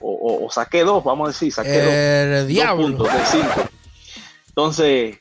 o, 0.00 0.10
o, 0.12 0.46
o 0.46 0.50
saqué 0.50 0.84
dos, 0.84 1.02
vamos 1.04 1.28
a 1.28 1.32
decir, 1.32 1.52
saqué 1.52 2.22
el 2.22 2.38
dos, 2.40 2.48
diablo. 2.48 2.88
dos 2.88 3.08
puntos 3.08 3.12
de 3.12 3.26
cinco. 3.26 3.70
Entonces, 4.48 5.18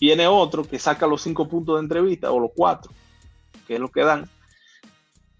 Viene 0.00 0.28
otro 0.28 0.62
que 0.62 0.78
saca 0.78 1.06
los 1.06 1.22
cinco 1.22 1.48
puntos 1.48 1.76
de 1.76 1.82
entrevista 1.82 2.30
o 2.30 2.38
los 2.38 2.52
cuatro, 2.54 2.92
que 3.66 3.74
es 3.74 3.80
lo 3.80 3.90
que 3.90 4.04
dan. 4.04 4.28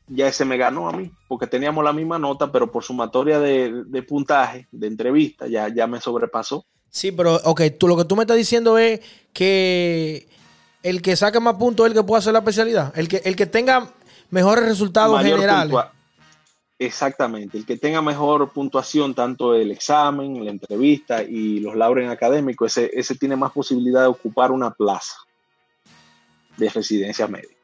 Ya 0.09 0.27
ese 0.27 0.45
me 0.45 0.57
ganó 0.57 0.89
a 0.89 0.93
mí, 0.93 1.13
porque 1.29 1.47
teníamos 1.47 1.85
la 1.85 1.93
misma 1.93 2.19
nota, 2.19 2.51
pero 2.51 2.73
por 2.73 2.83
sumatoria 2.83 3.39
de, 3.39 3.85
de 3.87 4.03
puntaje, 4.03 4.67
de 4.73 4.87
entrevista, 4.87 5.47
ya, 5.47 5.73
ya 5.73 5.87
me 5.87 6.01
sobrepasó. 6.01 6.65
Sí, 6.91 7.13
pero, 7.13 7.37
ok, 7.45 7.63
tú 7.79 7.87
lo 7.87 7.97
que 7.97 8.05
tú 8.05 8.17
me 8.17 8.23
estás 8.23 8.37
diciendo 8.37 8.79
es 8.79 9.01
que 9.33 10.29
el 10.83 11.03
que 11.03 11.17
saque 11.17 11.41
más 11.41 11.55
puntos 11.55 11.87
es 11.87 11.93
el 11.93 11.99
que 11.99 12.05
pueda 12.05 12.21
hacer 12.21 12.33
la 12.33 12.41
especialidad. 12.41 12.93
El 12.97 13.09
que, 13.09 13.23
el 13.25 13.37
que 13.37 13.47
tenga 13.47 13.91
mejores 14.31 14.65
resultados 14.65 15.17
Mayor 15.17 15.41
generales. 15.41 15.77
Exactamente, 16.81 17.59
el 17.59 17.67
que 17.67 17.77
tenga 17.77 18.01
mejor 18.01 18.53
puntuación, 18.53 19.13
tanto 19.13 19.53
el 19.55 19.73
examen, 19.73 20.45
la 20.45 20.53
entrevista 20.53 21.25
y 21.25 21.59
los 21.59 21.75
laureos 21.75 22.13
académicos, 22.13 22.77
ese, 22.77 22.91
ese 22.95 23.17
tiene 23.17 23.35
más 23.35 23.51
posibilidad 23.51 24.03
de 24.03 24.07
ocupar 24.07 24.53
una 24.53 24.71
plaza 24.71 25.17
de 26.57 26.69
residencia 26.69 27.27
médica. 27.27 27.55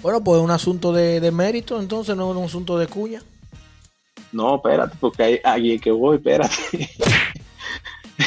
Bueno, 0.00 0.24
pues 0.24 0.38
es 0.38 0.44
un 0.44 0.50
asunto 0.50 0.94
de, 0.94 1.20
de, 1.20 1.30
mérito, 1.30 1.78
entonces 1.78 2.16
no 2.16 2.30
es 2.30 2.36
un 2.38 2.44
asunto 2.44 2.78
de 2.78 2.86
cuña. 2.86 3.22
No, 4.32 4.56
espérate, 4.56 4.96
porque 4.98 5.22
ahí, 5.22 5.40
ahí 5.44 5.72
es 5.72 5.82
que 5.82 5.90
voy, 5.90 6.16
espérate. 6.16 6.54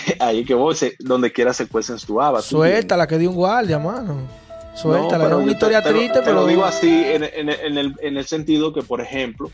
ahí 0.20 0.44
que 0.44 0.54
voy, 0.54 0.76
se, 0.76 0.96
donde 1.00 1.32
quiera 1.32 1.54
se 1.54 1.68
cuecen 1.68 2.00
su 2.00 2.22
haba. 2.22 2.42
Suelta 2.42 2.98
la 2.98 3.08
que 3.08 3.18
dio 3.18 3.30
un 3.30 3.36
guardia, 3.36 3.80
mano. 3.80 4.28
Suéltala, 4.76 5.30
no, 5.30 5.38
es 5.38 5.44
una 5.44 5.52
historia 5.52 5.84
te, 5.84 5.90
triste, 5.92 6.20
te, 6.20 6.26
pero. 6.26 6.40
Te 6.40 6.42
lo 6.42 6.48
digo 6.48 6.66
así 6.66 7.04
en, 7.06 7.24
en, 7.24 7.50
en, 7.50 7.78
el, 7.78 7.96
en, 8.02 8.18
el, 8.18 8.26
sentido 8.26 8.74
que, 8.74 8.82
por 8.82 9.02
ejemplo, 9.02 9.52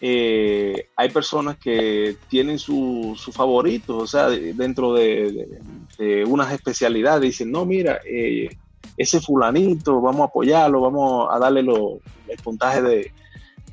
eh, 0.00 0.88
hay 0.96 1.08
personas 1.08 1.56
que 1.56 2.16
tienen 2.28 2.58
sus 2.58 3.18
su 3.18 3.32
favoritos, 3.32 4.02
o 4.02 4.06
sea, 4.06 4.28
dentro 4.28 4.92
de, 4.92 5.32
de, 5.32 6.04
de, 6.04 6.24
unas 6.24 6.52
especialidades, 6.52 7.22
dicen, 7.22 7.50
no, 7.50 7.64
mira, 7.64 8.00
eh, 8.04 8.50
ese 8.96 9.20
fulanito, 9.20 10.00
vamos 10.00 10.22
a 10.22 10.24
apoyarlo, 10.24 10.80
vamos 10.80 11.28
a 11.32 11.38
darle 11.38 11.62
lo, 11.62 12.00
el 12.28 12.36
puntaje 12.42 12.82
de, 12.82 13.12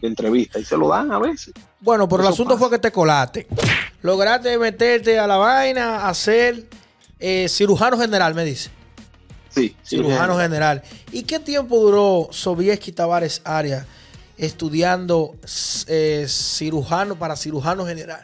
entrevista, 0.01 0.57
y 0.57 0.63
se 0.63 0.75
lo 0.77 0.87
dan 0.87 1.11
a 1.11 1.19
veces. 1.19 1.53
Bueno, 1.79 2.07
pero 2.09 2.23
Eso 2.23 2.29
el 2.29 2.33
asunto 2.33 2.53
pasa. 2.55 2.59
fue 2.59 2.69
que 2.71 2.79
te 2.79 2.91
colaste. 2.91 3.47
Lograste 4.01 4.57
meterte 4.57 5.19
a 5.19 5.27
la 5.27 5.37
vaina, 5.37 6.07
a 6.07 6.13
ser 6.13 6.65
eh, 7.19 7.47
cirujano 7.47 7.97
general, 7.97 8.33
me 8.33 8.43
dice. 8.43 8.69
Sí, 9.49 9.75
cirujano 9.83 10.35
sí, 10.35 10.41
general. 10.41 10.81
¿Y 11.11 11.23
qué 11.23 11.39
tiempo 11.39 11.79
duró 11.79 12.29
Sobieski 12.31 12.91
Tavares 12.91 13.41
Arias 13.43 13.85
estudiando 14.37 15.35
eh, 15.87 16.25
cirujano 16.27 17.15
para 17.15 17.35
cirujano 17.35 17.85
general? 17.85 18.23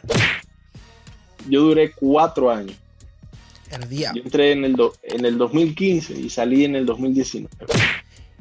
Yo 1.48 1.62
duré 1.62 1.92
cuatro 1.92 2.50
años. 2.50 2.76
El 3.70 3.88
día. 3.88 4.12
Yo 4.14 4.22
entré 4.22 4.52
en 4.52 4.64
el, 4.64 4.74
do, 4.74 4.94
en 5.02 5.26
el 5.26 5.36
2015 5.36 6.14
y 6.14 6.30
salí 6.30 6.64
en 6.64 6.74
el 6.74 6.86
2019. 6.86 7.48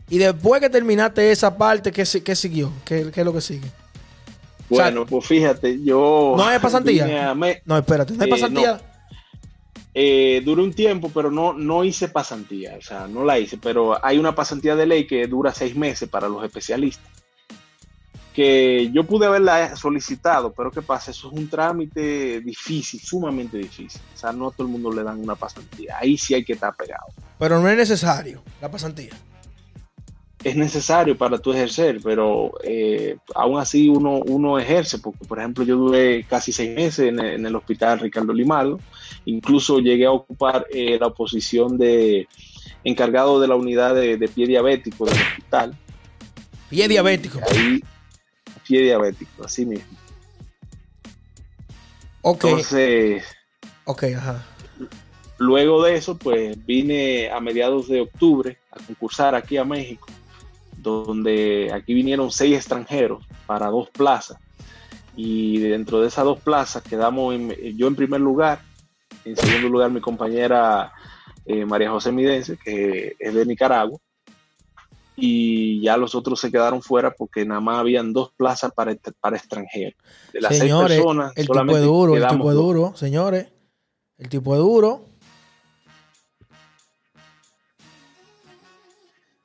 Y 0.09 0.17
después 0.17 0.61
que 0.61 0.69
terminaste 0.69 1.31
esa 1.31 1.57
parte, 1.57 1.91
¿qué, 1.91 2.05
qué 2.23 2.35
siguió? 2.35 2.71
¿Qué, 2.85 3.11
¿Qué, 3.11 3.19
es 3.19 3.25
lo 3.25 3.33
que 3.33 3.41
sigue? 3.41 3.67
Bueno, 4.69 5.01
o 5.01 5.03
sea, 5.05 5.09
pues 5.09 5.25
fíjate, 5.25 5.83
yo. 5.83 6.35
¿No 6.37 6.45
hay 6.45 6.59
pasantía? 6.59 7.33
Me... 7.33 7.61
No, 7.65 7.77
espérate, 7.77 8.13
¿no 8.13 8.23
hay 8.23 8.29
pasantía? 8.29 8.71
Eh, 8.73 8.81
no 8.81 8.97
eh, 9.99 10.41
duró 10.45 10.63
un 10.63 10.73
tiempo, 10.73 11.09
pero 11.11 11.31
no, 11.31 11.53
no 11.53 11.83
hice 11.83 12.07
pasantía, 12.07 12.75
o 12.77 12.81
sea, 12.83 13.07
no 13.07 13.25
la 13.25 13.39
hice, 13.39 13.57
pero 13.57 13.97
hay 14.05 14.19
una 14.19 14.35
pasantía 14.35 14.75
de 14.75 14.85
ley 14.85 15.07
que 15.07 15.25
dura 15.25 15.51
seis 15.51 15.75
meses 15.75 16.07
para 16.07 16.29
los 16.29 16.43
especialistas, 16.43 17.09
que 18.31 18.91
yo 18.93 19.05
pude 19.05 19.25
haberla 19.25 19.75
solicitado, 19.75 20.53
pero 20.53 20.69
¿qué 20.69 20.83
pasa? 20.83 21.09
Eso 21.09 21.29
es 21.29 21.33
un 21.33 21.49
trámite 21.49 22.41
difícil, 22.41 22.99
sumamente 22.99 23.57
difícil, 23.57 23.99
o 24.13 24.17
sea, 24.17 24.31
no 24.31 24.49
a 24.49 24.51
todo 24.51 24.67
el 24.67 24.73
mundo 24.73 24.91
le 24.91 25.01
dan 25.01 25.19
una 25.19 25.33
pasantía, 25.33 25.97
ahí 25.99 26.15
sí 26.15 26.35
hay 26.35 26.45
que 26.45 26.53
estar 26.53 26.75
pegado. 26.75 27.07
Pero 27.39 27.59
no 27.59 27.67
es 27.67 27.75
necesario 27.75 28.43
la 28.61 28.69
pasantía. 28.69 29.15
Es 30.43 30.55
necesario 30.55 31.17
para 31.17 31.39
tú 31.39 31.51
ejercer, 31.51 31.99
pero 32.03 32.51
eh, 32.63 33.17
aún 33.33 33.59
así 33.59 33.89
uno, 33.89 34.19
uno 34.19 34.59
ejerce, 34.59 34.99
porque 34.99 35.25
por 35.25 35.39
ejemplo 35.39 35.63
yo 35.63 35.75
duré 35.75 36.23
casi 36.25 36.51
seis 36.51 36.75
meses 36.75 37.09
en 37.09 37.19
el, 37.19 37.33
en 37.33 37.45
el 37.45 37.55
hospital 37.55 37.99
Ricardo 37.99 38.31
Limaldo, 38.33 38.79
incluso 39.25 39.79
llegué 39.79 40.05
a 40.05 40.11
ocupar 40.11 40.67
eh, 40.69 40.97
la 40.99 41.09
posición 41.09 41.77
de 41.77 42.27
encargado 42.83 43.39
de 43.39 43.47
la 43.47 43.55
unidad 43.55 43.95
de, 43.95 44.17
de 44.17 44.27
pie 44.27 44.45
diabético 44.45 45.05
del 45.05 45.15
hospital. 45.15 45.77
Pie 46.69 46.87
diabético. 46.87 47.39
Ahí, 47.51 47.81
pie 48.65 48.83
diabético, 48.83 49.43
así 49.43 49.65
mismo. 49.65 49.97
Ok. 52.21 52.43
Entonces, 52.45 53.23
ok, 53.85 54.03
ajá. 54.15 54.45
Luego 55.39 55.83
de 55.83 55.95
eso, 55.95 56.17
pues 56.17 56.57
vine 56.65 57.29
a 57.29 57.39
mediados 57.39 57.87
de 57.87 58.01
octubre 58.01 58.57
a 58.71 58.83
concursar 58.83 59.35
aquí 59.35 59.57
a 59.57 59.63
México, 59.63 60.07
donde 60.89 61.71
aquí 61.73 61.93
vinieron 61.93 62.31
seis 62.31 62.55
extranjeros 62.55 63.25
para 63.45 63.67
dos 63.67 63.89
plazas. 63.89 64.37
Y 65.15 65.59
dentro 65.59 66.01
de 66.01 66.07
esas 66.07 66.25
dos 66.25 66.39
plazas 66.39 66.83
quedamos 66.83 67.33
en, 67.33 67.49
yo 67.75 67.87
en 67.87 67.95
primer 67.95 68.21
lugar 68.21 68.59
en 69.27 69.35
segundo 69.35 69.69
lugar, 69.69 69.91
mi 69.91 70.01
compañera 70.01 70.91
eh, 71.45 71.65
María 71.65 71.91
José 71.91 72.11
Midense, 72.11 72.57
que 72.57 73.15
es 73.19 73.33
de 73.33 73.45
Nicaragua. 73.45 73.99
Y 75.15 75.81
ya 75.81 75.97
los 75.97 76.13
otros 76.13 76.39
se 76.39 76.51
quedaron 76.51 76.81
fuera 76.81 77.11
porque 77.11 77.43
nada 77.43 77.59
más 77.59 77.79
habían 77.79 78.13
dos 78.13 78.31
plazas 78.37 78.71
para, 78.71 78.95
para 79.19 79.35
extranjeros. 79.35 79.95
De 80.31 80.41
las 80.41 80.55
señores, 80.55 80.89
seis 80.89 81.01
personas, 81.01 81.33
el 81.35 81.47
tipo 81.47 81.75
es 81.75 81.83
duro, 81.83 82.15
el 82.15 82.27
tipo 82.27 82.49
es 82.49 82.55
duro, 82.55 82.93
señores. 82.95 83.47
El 84.17 84.29
tipo 84.29 84.53
es 84.53 84.59
duro. 84.59 85.05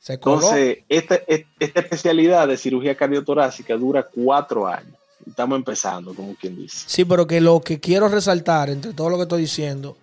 Se 0.03 0.15
Entonces, 0.15 0.79
esta, 0.89 1.21
esta 1.29 1.81
especialidad 1.81 2.49
de 2.49 2.57
cirugía 2.57 2.97
cardiotorácica 2.97 3.77
dura 3.77 4.03
cuatro 4.03 4.67
años 4.67 4.97
estamos 5.29 5.57
empezando, 5.57 6.13
como 6.13 6.35
quien 6.35 6.57
dice. 6.57 6.85
Sí, 6.89 7.05
pero 7.05 7.25
que 7.25 7.41
lo 7.41 7.61
que 7.61 7.79
quiero 7.79 8.09
resaltar 8.09 8.69
entre 8.69 8.93
todo 8.95 9.11
lo 9.11 9.17
que 9.17 9.23
estoy 9.23 9.43
diciendo, 9.43 9.97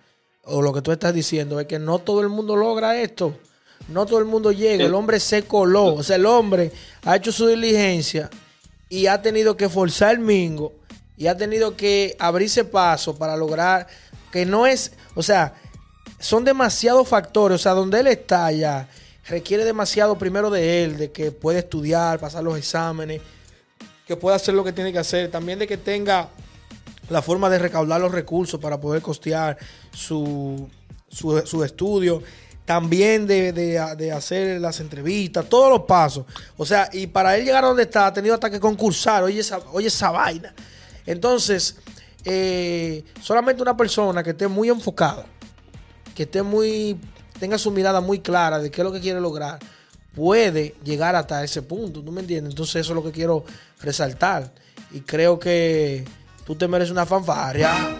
o 0.44 0.62
lo 0.62 0.72
que 0.72 0.80
tú 0.80 0.90
estás 0.90 1.12
diciendo, 1.12 1.60
es 1.60 1.66
que 1.66 1.78
no 1.78 1.98
todo 1.98 2.22
el 2.22 2.30
mundo 2.30 2.56
logra 2.56 2.98
esto. 2.98 3.36
No 3.88 4.06
todo 4.06 4.20
el 4.20 4.24
mundo 4.24 4.52
llega. 4.52 4.84
El 4.84 4.94
hombre 4.94 5.20
se 5.20 5.42
coló. 5.42 5.94
O 5.96 6.02
sea, 6.02 6.16
el 6.16 6.24
hombre 6.24 6.72
ha 7.04 7.16
hecho 7.16 7.30
su 7.30 7.46
diligencia 7.46 8.30
y 8.88 9.06
ha 9.06 9.20
tenido 9.20 9.54
que 9.56 9.68
forzar 9.68 10.12
el 10.12 10.20
mingo 10.20 10.72
y 11.16 11.26
ha 11.26 11.36
tenido 11.36 11.76
que 11.76 12.16
abrirse 12.18 12.64
paso 12.64 13.14
para 13.14 13.36
lograr 13.36 13.86
que 14.32 14.46
no 14.46 14.66
es, 14.66 14.92
o 15.14 15.22
sea, 15.22 15.54
son 16.18 16.44
demasiados 16.44 17.06
factores. 17.06 17.56
O 17.56 17.62
sea, 17.62 17.72
donde 17.72 18.00
él 18.00 18.06
está 18.06 18.50
ya 18.52 18.88
requiere 19.30 19.64
demasiado 19.64 20.18
primero 20.18 20.50
de 20.50 20.84
él, 20.84 20.98
de 20.98 21.12
que 21.12 21.30
puede 21.30 21.60
estudiar, 21.60 22.18
pasar 22.18 22.42
los 22.42 22.58
exámenes 22.58 23.22
que 24.06 24.16
pueda 24.16 24.34
hacer 24.34 24.54
lo 24.54 24.64
que 24.64 24.72
tiene 24.72 24.92
que 24.92 24.98
hacer, 24.98 25.30
también 25.30 25.60
de 25.60 25.68
que 25.68 25.76
tenga 25.76 26.30
la 27.08 27.22
forma 27.22 27.48
de 27.48 27.60
recaudar 27.60 28.00
los 28.00 28.10
recursos 28.10 28.58
para 28.58 28.80
poder 28.80 29.00
costear 29.02 29.56
su, 29.92 30.68
su, 31.08 31.40
su 31.46 31.62
estudio, 31.62 32.20
también 32.64 33.24
de, 33.24 33.52
de, 33.52 33.80
de, 33.96 34.12
hacer 34.12 34.60
las 34.60 34.80
entrevistas, 34.80 35.48
todos 35.48 35.70
los 35.70 35.82
pasos. 35.82 36.24
O 36.56 36.66
sea, 36.66 36.88
y 36.92 37.06
para 37.06 37.36
él 37.36 37.44
llegar 37.44 37.62
a 37.64 37.68
donde 37.68 37.84
está, 37.84 38.08
ha 38.08 38.12
tenido 38.12 38.34
hasta 38.34 38.50
que 38.50 38.58
concursar, 38.58 39.22
oye 39.22 39.38
esa, 39.38 39.58
oye 39.72 39.86
esa 39.86 40.10
vaina. 40.10 40.52
Entonces, 41.06 41.76
eh, 42.24 43.04
solamente 43.20 43.62
una 43.62 43.76
persona 43.76 44.24
que 44.24 44.30
esté 44.30 44.48
muy 44.48 44.68
enfocada, 44.70 45.24
que 46.16 46.24
esté 46.24 46.42
muy, 46.42 46.98
tenga 47.40 47.58
su 47.58 47.70
mirada 47.70 48.00
muy 48.00 48.20
clara 48.20 48.58
de 48.58 48.70
qué 48.70 48.82
es 48.82 48.84
lo 48.84 48.92
que 48.92 49.00
quiere 49.00 49.20
lograr, 49.20 49.58
puede 50.14 50.74
llegar 50.84 51.16
hasta 51.16 51.42
ese 51.42 51.62
punto, 51.62 52.02
¿tú 52.02 52.12
me 52.12 52.20
entiendes? 52.20 52.52
Entonces 52.52 52.76
eso 52.82 52.92
es 52.92 52.94
lo 52.94 53.02
que 53.02 53.10
quiero 53.10 53.44
resaltar. 53.80 54.52
Y 54.92 55.00
creo 55.00 55.38
que 55.38 56.04
tú 56.44 56.54
te 56.54 56.68
mereces 56.68 56.92
una 56.92 57.06
fanfarria. 57.06 57.72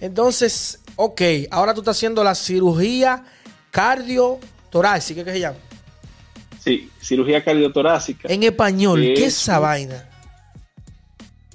Entonces, 0.00 0.80
ok, 0.96 1.22
ahora 1.50 1.74
tú 1.74 1.80
estás 1.80 1.96
haciendo 1.96 2.24
la 2.24 2.34
cirugía 2.34 3.24
cardiotorácica, 3.70 5.24
¿qué 5.24 5.32
se 5.32 5.40
llama? 5.40 5.58
Sí, 6.62 6.90
cirugía 7.00 7.44
cardiotorácica. 7.44 8.28
En 8.32 8.42
español, 8.42 9.00
¿qué 9.00 9.26
es 9.26 9.40
esa 9.40 9.58
vaina? 9.58 10.08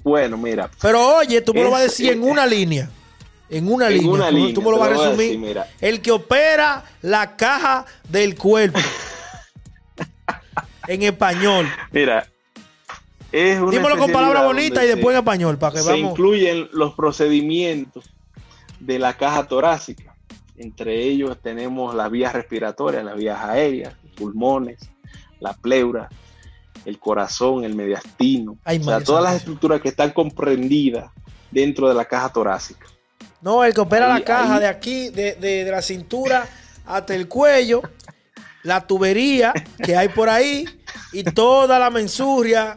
Bueno, 0.04 0.36
mira. 0.36 0.70
Pero 0.80 1.18
oye, 1.18 1.40
tú 1.40 1.54
me 1.54 1.62
lo 1.62 1.70
vas 1.70 1.80
a 1.80 1.84
decir 1.84 2.12
en 2.12 2.22
una 2.22 2.46
línea. 2.46 2.88
En 3.52 3.70
una 3.70 3.90
línea. 3.90 4.30
tú, 4.54 4.62
me 4.62 4.70
lo 4.70 4.78
vas 4.78 4.90
a 4.90 5.10
resumir. 5.10 5.60
el 5.80 6.00
que 6.00 6.10
opera 6.10 6.84
la 7.02 7.36
caja 7.36 7.84
del 8.08 8.34
cuerpo. 8.34 8.80
en 10.88 11.02
español. 11.02 11.66
Mira. 11.90 12.26
Es 13.30 13.58
una 13.58 13.70
Dímelo 13.70 13.96
con 13.96 14.12
palabras 14.12 14.44
bonitas 14.44 14.84
y 14.84 14.88
después 14.88 15.14
en 15.14 15.20
español. 15.20 15.58
Para 15.58 15.74
que 15.74 15.80
se 15.80 15.98
incluyen 15.98 16.68
los 16.72 16.94
procedimientos 16.94 18.04
de 18.80 18.98
la 18.98 19.16
caja 19.16 19.46
torácica. 19.46 20.14
Entre 20.56 21.02
ellos 21.02 21.38
tenemos 21.42 21.94
las 21.94 22.10
vías 22.10 22.32
respiratorias, 22.32 23.04
las 23.04 23.16
vías 23.16 23.40
aéreas, 23.40 23.94
pulmones, 24.16 24.78
la 25.40 25.54
pleura, 25.54 26.08
el 26.84 26.98
corazón, 26.98 27.64
el 27.64 27.74
mediastino. 27.74 28.58
o 28.64 28.82
sea, 28.82 29.00
todas 29.00 29.24
las 29.24 29.36
estructuras 29.36 29.80
que 29.80 29.88
están 29.88 30.10
comprendidas 30.10 31.10
dentro 31.50 31.88
de 31.88 31.94
la 31.94 32.04
caja 32.04 32.32
torácica. 32.32 32.86
No, 33.42 33.64
el 33.64 33.74
que 33.74 33.80
opera 33.80 34.06
la 34.06 34.22
caja 34.22 34.60
de 34.60 34.68
aquí, 34.68 35.10
de, 35.10 35.66
la 35.68 35.82
cintura 35.82 36.46
hasta 36.86 37.14
el 37.14 37.26
cuello, 37.26 37.82
la 38.62 38.86
tubería 38.86 39.52
que 39.82 39.96
hay 39.96 40.08
por 40.08 40.28
ahí 40.28 40.64
y 41.12 41.24
toda 41.24 41.78
la 41.80 41.90
mensuria, 41.90 42.76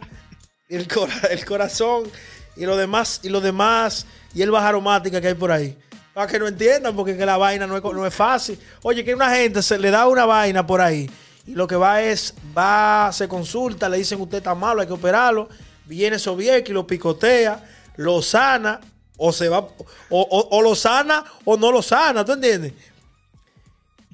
el, 0.67 0.87
el 1.29 1.45
corazón 1.45 2.09
y 2.55 2.65
lo 2.65 2.75
demás, 2.75 3.19
y 3.21 3.29
lo 3.29 3.41
demás, 3.41 4.07
y 4.33 4.41
el 4.41 4.49
baja 4.49 4.69
aromática 4.69 5.21
que 5.21 5.27
hay 5.27 5.33
por 5.35 5.51
ahí. 5.51 5.77
Para 6.15 6.31
que 6.31 6.39
no 6.39 6.47
entiendan, 6.47 6.95
porque 6.95 7.15
que 7.15 7.25
la 7.25 7.37
vaina 7.37 7.67
no 7.67 7.77
es, 7.77 7.83
no 7.83 8.05
es 8.05 8.13
fácil. 8.13 8.57
Oye, 8.81 9.03
que 9.03 9.13
una 9.13 9.29
gente 9.35 9.61
se 9.61 9.77
le 9.77 9.91
da 9.91 10.07
una 10.07 10.25
vaina 10.25 10.65
por 10.65 10.81
ahí 10.81 11.09
y 11.45 11.53
lo 11.53 11.67
que 11.67 11.75
va 11.75 12.01
es, 12.01 12.33
va, 12.57 13.11
se 13.13 13.27
consulta, 13.27 13.87
le 13.87 13.97
dicen 13.97 14.19
usted 14.19 14.39
está 14.39 14.55
malo, 14.55 14.81
hay 14.81 14.87
que 14.87 14.93
operarlo. 14.93 15.47
Viene 15.85 16.17
Sobieski, 16.17 16.71
lo 16.71 16.87
picotea, 16.87 17.63
lo 17.97 18.23
sana, 18.23 18.81
o 19.17 19.31
se 19.31 19.49
va, 19.49 19.67
o, 20.09 20.61
lo 20.61 20.75
sana 20.75 21.23
o 21.45 21.57
no 21.57 21.71
lo 21.71 21.81
sana, 21.81 22.23
¿tú 22.25 22.33
entiendes? 22.33 22.73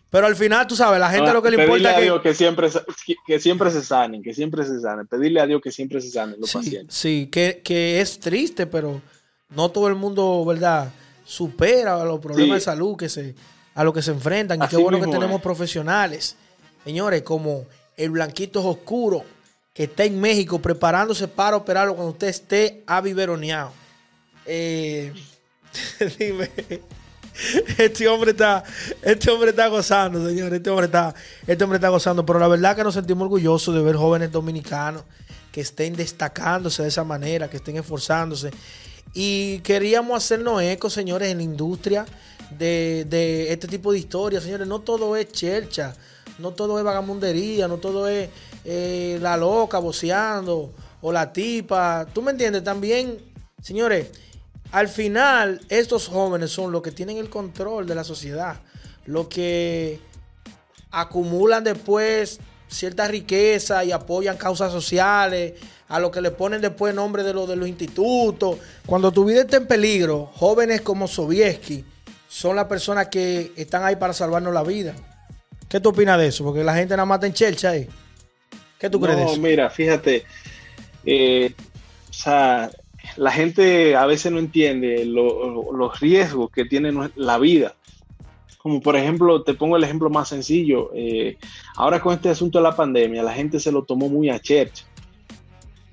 Pero 0.09 0.27
al 0.27 0.35
final, 0.35 0.67
tú 0.67 0.75
sabes, 0.75 0.99
la 0.99 1.09
gente 1.09 1.31
lo 1.31 1.41
que 1.41 1.51
le 1.51 1.63
importa 1.63 1.91
es 1.91 1.95
que... 1.95 2.01
A 2.01 2.03
Dios 2.03 2.21
que 2.21 2.33
siempre, 2.33 2.69
que 3.25 3.39
siempre 3.39 3.71
se 3.71 3.81
sanen, 3.81 4.21
que 4.21 4.33
siempre 4.33 4.65
se 4.65 4.81
sanen. 4.81 5.07
Pedirle 5.07 5.39
a 5.39 5.47
Dios 5.47 5.61
que 5.61 5.71
siempre 5.71 6.01
se 6.01 6.11
sanen 6.11 6.35
los 6.37 6.51
pacientes. 6.51 6.93
Sí, 6.93 7.29
que, 7.31 8.01
es 8.01 8.19
triste, 8.19 8.67
pero 8.67 9.01
no 9.49 9.69
todo 9.69 9.87
el 9.87 9.95
mundo, 9.95 10.43
¿verdad? 10.45 10.91
Supera 11.23 12.03
los 12.03 12.19
problemas 12.19 12.57
de 12.57 12.61
salud 12.61 12.97
que 12.97 13.07
se, 13.07 13.35
a 13.73 13.85
lo 13.85 13.93
que 13.93 14.01
se 14.01 14.11
enfrentan. 14.11 14.61
y 14.61 14.67
qué 14.67 14.75
bueno 14.75 14.99
que 14.99 15.07
tenemos 15.07 15.41
profesionales 15.41 16.35
Señores, 16.83 17.21
como 17.21 17.65
el 17.95 18.09
blanquito 18.11 18.65
oscuro 18.65 19.23
que 19.73 19.83
está 19.83 20.03
en 20.03 20.19
México 20.19 20.59
preparándose 20.59 21.27
para 21.27 21.55
operarlo 21.55 21.95
cuando 21.95 22.11
usted 22.11 22.27
esté 22.27 22.83
aviveroneado. 22.87 23.71
Eh, 24.45 25.13
dime. 26.19 26.49
Este 27.77 28.07
hombre 28.07 28.31
está, 28.31 28.63
este 29.01 29.31
hombre 29.31 29.51
está 29.51 29.67
gozando, 29.67 30.27
señor. 30.27 30.53
Este 30.53 30.69
hombre 30.69 30.85
está, 30.87 31.15
este 31.47 31.63
hombre 31.63 31.77
está 31.77 31.89
gozando. 31.89 32.25
Pero 32.25 32.39
la 32.39 32.47
verdad 32.47 32.75
que 32.75 32.83
nos 32.83 32.93
sentimos 32.93 33.23
orgullosos 33.23 33.73
de 33.73 33.81
ver 33.81 33.95
jóvenes 33.95 34.31
dominicanos 34.31 35.03
que 35.51 35.61
estén 35.61 35.95
destacándose 35.95 36.83
de 36.83 36.89
esa 36.89 37.03
manera, 37.03 37.49
que 37.49 37.57
estén 37.57 37.77
esforzándose. 37.77 38.51
Y 39.13 39.59
queríamos 39.59 40.23
hacernos 40.23 40.61
eco, 40.61 40.89
señores, 40.89 41.29
en 41.29 41.37
la 41.37 41.43
industria 41.43 42.05
de, 42.57 43.05
de 43.09 43.51
este 43.51 43.67
tipo 43.67 43.91
de 43.91 43.99
historias. 43.99 44.43
Señores, 44.43 44.67
no 44.67 44.79
todo 44.79 45.15
es 45.15 45.31
chelcha. 45.31 45.95
No 46.41 46.51
todo 46.51 46.77
es 46.77 46.83
vagamundería, 46.83 47.67
no 47.67 47.77
todo 47.77 48.07
es 48.07 48.29
eh, 48.65 49.19
la 49.21 49.37
loca 49.37 49.79
boceando 49.79 50.71
o 51.01 51.11
la 51.11 51.31
tipa. 51.31 52.07
¿Tú 52.13 52.21
me 52.21 52.31
entiendes? 52.31 52.63
También, 52.63 53.17
señores, 53.61 54.07
al 54.71 54.87
final 54.87 55.61
estos 55.69 56.07
jóvenes 56.07 56.51
son 56.51 56.71
los 56.71 56.81
que 56.81 56.91
tienen 56.91 57.17
el 57.17 57.29
control 57.29 57.85
de 57.87 57.95
la 57.95 58.03
sociedad, 58.03 58.61
los 59.05 59.27
que 59.27 59.99
acumulan 60.91 61.63
después 61.63 62.39
cierta 62.67 63.07
riqueza 63.07 63.83
y 63.83 63.91
apoyan 63.91 64.37
causas 64.37 64.71
sociales, 64.71 65.53
a 65.89 65.99
los 65.99 66.09
que 66.11 66.21
le 66.21 66.31
ponen 66.31 66.61
después 66.61 66.95
nombre 66.95 67.21
de, 67.21 67.33
de 67.33 67.55
los 67.55 67.67
institutos. 67.67 68.57
Cuando 68.85 69.11
tu 69.11 69.25
vida 69.25 69.41
está 69.41 69.57
en 69.57 69.67
peligro, 69.67 70.31
jóvenes 70.33 70.81
como 70.81 71.07
Sobieski 71.07 71.83
son 72.29 72.55
las 72.55 72.65
personas 72.65 73.07
que 73.07 73.51
están 73.57 73.83
ahí 73.83 73.97
para 73.97 74.13
salvarnos 74.13 74.53
la 74.53 74.63
vida. 74.63 74.95
¿Qué 75.67 75.81
tú 75.81 75.89
opinas 75.89 76.17
de 76.17 76.27
eso? 76.27 76.45
Porque 76.45 76.63
la 76.63 76.73
gente 76.73 76.95
nada 76.95 77.05
mata 77.05 77.27
en 77.27 77.33
chelcha 77.33 77.71
ahí. 77.71 77.89
¿Qué 78.79 78.89
tú 78.89 79.01
crees 79.01 79.17
de 79.17 79.25
eso? 79.25 79.37
mira, 79.37 79.69
fíjate. 79.69 80.23
Eh, 81.05 81.53
o 82.09 82.13
sea, 82.13 82.71
la 83.17 83.31
gente 83.31 83.95
a 83.95 84.05
veces 84.05 84.31
no 84.31 84.39
entiende 84.39 85.05
los 85.05 85.99
riesgos 85.99 86.49
que 86.51 86.65
tiene 86.65 86.91
la 87.15 87.37
vida. 87.37 87.75
Como 88.57 88.79
por 88.79 88.95
ejemplo, 88.95 89.41
te 89.43 89.55
pongo 89.55 89.75
el 89.75 89.83
ejemplo 89.83 90.09
más 90.09 90.29
sencillo. 90.29 90.91
Eh, 90.93 91.37
ahora 91.75 91.99
con 91.99 92.13
este 92.13 92.29
asunto 92.29 92.59
de 92.59 92.63
la 92.63 92.75
pandemia, 92.75 93.23
la 93.23 93.33
gente 93.33 93.59
se 93.59 93.71
lo 93.71 93.83
tomó 93.83 94.07
muy 94.07 94.29
a 94.29 94.39
chercha. 94.39 94.85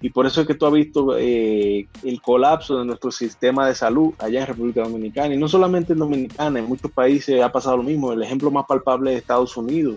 Y 0.01 0.11
por 0.11 0.27
eso 0.27 0.43
es 0.43 0.47
que 0.47 0.55
tú 0.55 0.67
has 0.67 0.73
visto 0.73 1.17
eh, 1.19 1.89
el 2.05 2.23
colapso 2.23 2.79
de 2.79 2.85
nuestro 2.85 3.11
sistema 3.11 3.67
de 3.67 3.75
salud 3.75 4.15
allá 4.19 4.43
en 4.43 4.47
República 4.47 4.83
Dominicana. 4.83 5.35
Y 5.35 5.39
no 5.39 5.49
solamente 5.49 5.95
en 5.95 5.99
Dominicana, 5.99 6.61
en 6.61 6.67
muchos 6.67 6.93
países 6.93 7.43
ha 7.43 7.51
pasado 7.51 7.79
lo 7.79 7.83
mismo. 7.83 8.13
El 8.13 8.23
ejemplo 8.23 8.51
más 8.51 8.67
palpable 8.67 9.13
es 9.13 9.19
Estados 9.19 9.57
Unidos, 9.57 9.97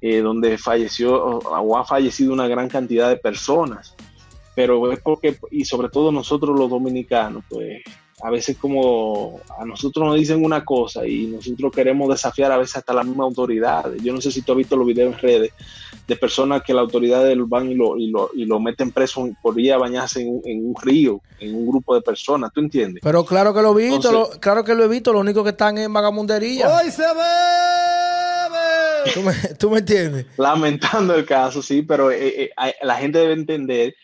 eh, 0.00 0.20
donde 0.20 0.56
falleció 0.56 1.22
o 1.22 1.76
ha 1.76 1.84
fallecido 1.84 2.32
una 2.32 2.48
gran 2.48 2.68
cantidad 2.68 3.10
de 3.10 3.16
personas. 3.16 3.94
Pero 4.54 4.92
es 4.92 5.00
porque, 5.00 5.36
y 5.50 5.64
sobre 5.64 5.88
todo 5.88 6.12
nosotros 6.12 6.58
los 6.58 6.68
dominicanos, 6.68 7.44
pues 7.48 7.82
a 8.22 8.30
veces 8.30 8.56
como 8.56 9.40
a 9.58 9.64
nosotros 9.64 10.06
nos 10.06 10.16
dicen 10.16 10.44
una 10.44 10.64
cosa 10.64 11.06
y 11.06 11.26
nosotros 11.26 11.72
queremos 11.72 12.08
desafiar 12.08 12.52
a 12.52 12.58
veces 12.58 12.76
hasta 12.76 12.94
la 12.94 13.02
misma 13.02 13.24
autoridad. 13.24 13.92
Yo 14.00 14.12
no 14.12 14.20
sé 14.20 14.30
si 14.30 14.42
tú 14.42 14.52
has 14.52 14.58
visto 14.58 14.76
los 14.76 14.86
videos 14.86 15.14
en 15.14 15.18
redes 15.20 15.52
de 16.06 16.16
personas 16.16 16.62
que 16.62 16.72
la 16.72 16.82
autoridad 16.82 17.24
van 17.46 17.70
y 17.70 17.74
lo, 17.74 17.96
y 17.96 18.10
lo, 18.10 18.30
y 18.34 18.44
lo 18.44 18.60
meten 18.60 18.92
preso 18.92 19.28
por 19.42 19.58
ir 19.58 19.72
a 19.72 19.78
bañarse 19.78 20.22
en, 20.22 20.66
un 20.66 20.74
río, 20.80 21.20
en 21.40 21.54
un 21.54 21.66
grupo 21.66 21.96
de 21.96 22.02
personas, 22.02 22.52
¿tú 22.52 22.60
entiendes? 22.60 23.02
Pero 23.02 23.24
claro 23.24 23.52
que 23.52 23.62
lo 23.62 23.76
he 23.78 23.88
visto, 23.90 24.30
claro 24.38 24.62
que 24.62 24.74
lo 24.74 24.84
he 24.84 24.88
visto, 24.88 25.12
lo 25.12 25.18
único 25.18 25.42
que 25.42 25.50
están 25.50 25.78
en 25.78 25.92
vagamundería. 25.92 26.68
¡Hoy 26.68 26.90
se 26.90 27.02
ve! 27.02 27.62
¿Tú 29.58 29.68
me, 29.70 29.78
entiendes? 29.78 30.26
Lamentando 30.36 31.14
el 31.14 31.24
caso, 31.24 31.60
sí, 31.60 31.82
pero 31.82 32.12
eh, 32.12 32.44
eh, 32.44 32.74
la 32.82 32.96
gente 32.96 33.18
debe 33.18 33.32
entender 33.32 33.96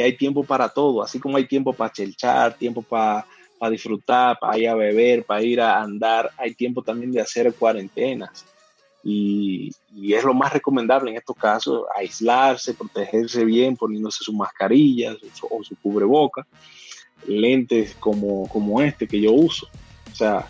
hay 0.00 0.16
tiempo 0.16 0.44
para 0.44 0.68
todo, 0.68 1.02
así 1.02 1.18
como 1.18 1.36
hay 1.36 1.46
tiempo 1.46 1.72
para 1.72 1.92
chelchar, 1.92 2.56
tiempo 2.56 2.82
para 2.82 3.26
para 3.58 3.72
disfrutar, 3.72 4.38
para 4.38 4.56
ir 4.58 4.68
a 4.68 4.74
beber, 4.74 5.24
para 5.24 5.42
ir 5.42 5.60
a 5.60 5.82
andar. 5.82 6.30
Hay 6.36 6.54
tiempo 6.54 6.82
también 6.82 7.12
de 7.12 7.20
hacer 7.20 7.52
cuarentenas. 7.54 8.46
Y, 9.04 9.70
es 10.12 10.24
lo 10.24 10.34
más 10.34 10.52
recomendable 10.52 11.10
en 11.10 11.16
estos 11.16 11.36
casos, 11.36 11.84
aislarse, 11.96 12.74
protegerse 12.74 13.44
bien, 13.44 13.76
poniéndose 13.76 14.24
sus 14.24 14.34
mascarillas 14.34 15.16
o 15.50 15.62
su 15.62 15.76
cubreboca, 15.76 16.46
lentes 17.26 17.94
como, 17.98 18.48
como 18.48 18.80
este 18.80 19.06
que 19.06 19.20
yo 19.20 19.32
uso. 19.32 19.68
O 20.12 20.14
sea, 20.14 20.46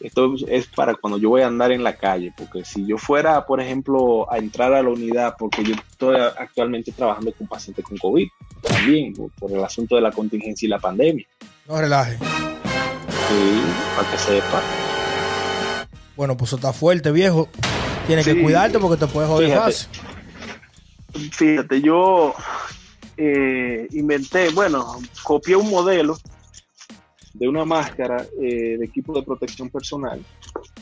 esto 0.00 0.34
es 0.48 0.66
para 0.66 0.94
cuando 0.94 1.18
yo 1.18 1.30
voy 1.30 1.42
a 1.42 1.46
andar 1.46 1.72
en 1.72 1.84
la 1.84 1.96
calle, 1.96 2.32
porque 2.36 2.64
si 2.64 2.86
yo 2.86 2.98
fuera, 2.98 3.46
por 3.46 3.60
ejemplo, 3.60 4.30
a 4.30 4.38
entrar 4.38 4.72
a 4.74 4.82
la 4.82 4.88
unidad, 4.88 5.34
porque 5.38 5.62
yo 5.62 5.74
estoy 5.74 6.16
actualmente 6.16 6.92
trabajando 6.92 7.32
con 7.32 7.46
pacientes 7.46 7.84
con 7.84 7.98
COVID, 7.98 8.28
también 8.80 9.14
por 9.38 9.52
el 9.52 9.62
asunto 9.62 9.96
de 9.96 10.02
la 10.02 10.10
contingencia 10.10 10.66
y 10.66 10.70
la 10.70 10.78
pandemia. 10.78 11.26
No 11.66 11.80
relaje. 11.80 12.16
Sí, 12.16 13.62
para 13.96 14.10
que 14.10 14.18
sepa. 14.18 14.62
Bueno, 16.16 16.36
pues 16.36 16.52
está 16.52 16.72
fuerte, 16.72 17.10
viejo. 17.12 17.48
Tienes 18.06 18.26
que 18.26 18.40
cuidarte 18.40 18.78
porque 18.78 18.98
te 18.98 19.06
puedes 19.06 19.30
joder 19.30 19.56
fácil. 19.56 19.88
Fíjate, 21.32 21.80
yo 21.80 22.34
eh, 23.16 23.86
inventé, 23.92 24.50
bueno, 24.50 25.00
copié 25.22 25.56
un 25.56 25.70
modelo 25.70 26.16
de 27.34 27.48
una 27.48 27.64
máscara 27.64 28.24
eh, 28.40 28.76
de 28.78 28.84
equipo 28.84 29.14
de 29.14 29.22
protección 29.22 29.70
personal 29.70 30.20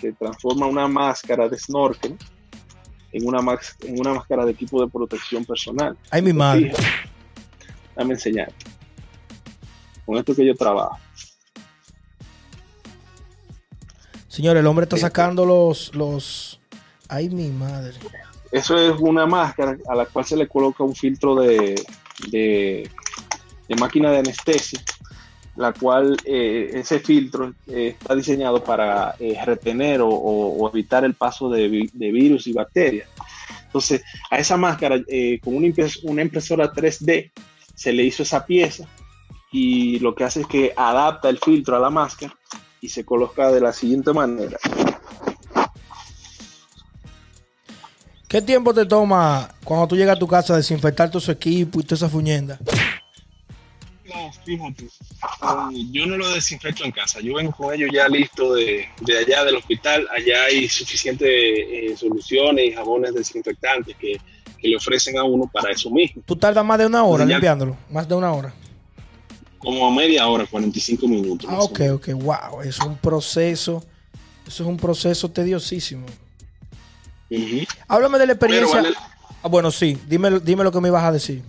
que 0.01 0.13
transforma 0.13 0.67
una 0.67 0.89
máscara 0.89 1.49
de 1.49 1.59
snorkel 1.59 2.17
en 3.13 3.27
una, 3.27 3.39
en 3.83 4.01
una 4.01 4.15
máscara 4.15 4.45
de 4.45 4.53
equipo 4.53 4.83
de 4.83 4.91
protección 4.91 5.45
personal. 5.45 5.97
Ay, 6.11 6.23
mi 6.23 6.33
madre 6.33 6.73
Dame 7.99 8.15
enseñar. 8.15 8.53
Con 10.07 10.17
esto 10.17 10.33
que 10.33 10.47
yo 10.47 10.55
trabajo. 10.55 10.97
Señor, 14.29 14.57
el 14.57 14.67
hombre 14.69 14.85
está 14.85 14.97
sacando 14.97 15.45
los, 15.45 15.93
los. 15.97 16.61
Ay, 17.09 17.29
mi 17.29 17.49
madre. 17.49 17.97
Eso 18.53 18.79
es 18.79 18.95
una 19.01 19.27
máscara 19.27 19.77
a 19.89 19.97
la 19.97 20.07
cual 20.07 20.25
se 20.25 20.37
le 20.37 20.47
coloca 20.47 20.85
un 20.85 20.95
filtro 20.95 21.35
de, 21.35 21.75
de, 22.31 22.89
máquina 23.77 24.13
de 24.13 24.19
anestesia, 24.19 24.81
la 25.57 25.73
cual 25.73 26.17
eh, 26.25 26.71
ese 26.75 27.01
filtro 27.01 27.53
eh, 27.67 27.97
está 27.99 28.15
diseñado 28.15 28.63
para 28.63 29.17
eh, 29.19 29.37
retener 29.45 30.01
o, 30.05 30.71
evitar 30.73 31.05
el 31.05 31.15
paso 31.15 31.51
de, 31.51 31.69
virus 31.93 32.47
y 32.47 32.53
bacterias. 32.53 33.09
Entonces, 33.67 34.03
a 34.31 34.39
esa 34.39 34.57
máscara, 34.57 35.03
con 35.43 35.57
una, 35.57 35.67
una 36.05 36.23
impresora 36.23 36.73
3D, 36.73 37.33
se 37.79 37.93
le 37.93 38.03
hizo 38.03 38.25
esa 38.25 38.45
pieza 38.45 38.89
y 39.53 40.01
lo 40.01 40.13
que 40.13 40.25
hace 40.25 40.41
es 40.41 40.49
que 40.49 40.73
adapta 40.77 41.29
el 41.29 41.39
filtro 41.39 41.77
a 41.77 41.79
la 41.79 41.91
máscara 41.91 42.37
y 42.81 42.89
se 42.89 43.05
coloca 43.05 43.53
de 43.53 43.61
la 43.61 43.73
siguiente 43.73 44.13
manera. 44.13 44.59
¿Qué 48.27 48.43
tiempo 48.43 48.75
te 48.75 48.85
toma 48.85 49.49
cuando 49.63 49.87
tú 49.87 49.97
llegas 49.97 50.17
a 50.17 50.19
tu 50.19 50.27
casa 50.27 50.55
a 50.55 50.57
desinfectar 50.57 51.09
tu 51.09 51.19
equipo 51.31 51.79
y 51.79 51.85
toda 51.85 51.95
esa 51.95 52.09
fuñenda? 52.09 52.59
No, 54.05 54.33
fíjate, 54.45 54.85
eh, 54.85 55.87
yo 55.93 56.07
no 56.07 56.17
lo 56.17 56.29
desinfecto 56.31 56.85
en 56.85 56.91
casa, 56.91 57.21
yo 57.21 57.37
vengo 57.37 57.53
con 57.53 57.73
ellos 57.73 57.91
ya 57.93 58.09
listo 58.09 58.55
de, 58.55 58.89
allá 59.07 59.45
del 59.45 59.57
hospital, 59.57 60.09
allá 60.11 60.45
hay 60.47 60.69
suficientes 60.69 61.29
eh, 61.29 61.95
soluciones 61.97 62.65
y 62.65 62.73
jabones 62.73 63.15
desinfectantes 63.15 63.95
que, 63.97 64.19
le 64.63 64.77
ofrecen 64.77 65.17
a 65.19 65.25
uno 65.25 65.49
para 65.53 65.71
eso 65.73 65.91
mismo. 65.91 66.23
¿Tú 66.25 66.37
tardas 66.37 66.65
más 66.65 66.79
de 66.79 66.87
una 66.87 67.05
hora 67.05 67.25
limpiándolo? 67.25 67.77
Más 67.91 68.09
de 68.09 68.15
una 68.15 68.33
hora. 68.33 68.53
Como 69.59 69.91
media 69.91 70.27
hora, 70.29 70.47
45 70.47 71.09
minutos. 71.09 71.51
Ah, 71.51 71.61
ok, 71.61 71.81
ok, 71.95 72.09
wow, 72.15 72.63
es 72.63 72.79
un 72.79 72.97
proceso, 72.97 73.83
eso 74.47 74.63
es 74.63 74.69
un 74.69 74.77
proceso 74.77 75.31
tediosísimo. 75.31 76.07
Háblame 77.89 78.19
de 78.19 78.27
la 78.27 78.33
experiencia. 78.33 78.85
Ah, 79.43 79.49
bueno, 79.49 79.71
sí, 79.71 79.99
dime, 80.09 80.41
dime 80.41 80.65
lo 80.65 80.73
que 80.73 80.81
me 80.81 80.89
ibas 80.89 81.05
a 81.05 81.13
decir. 81.13 81.43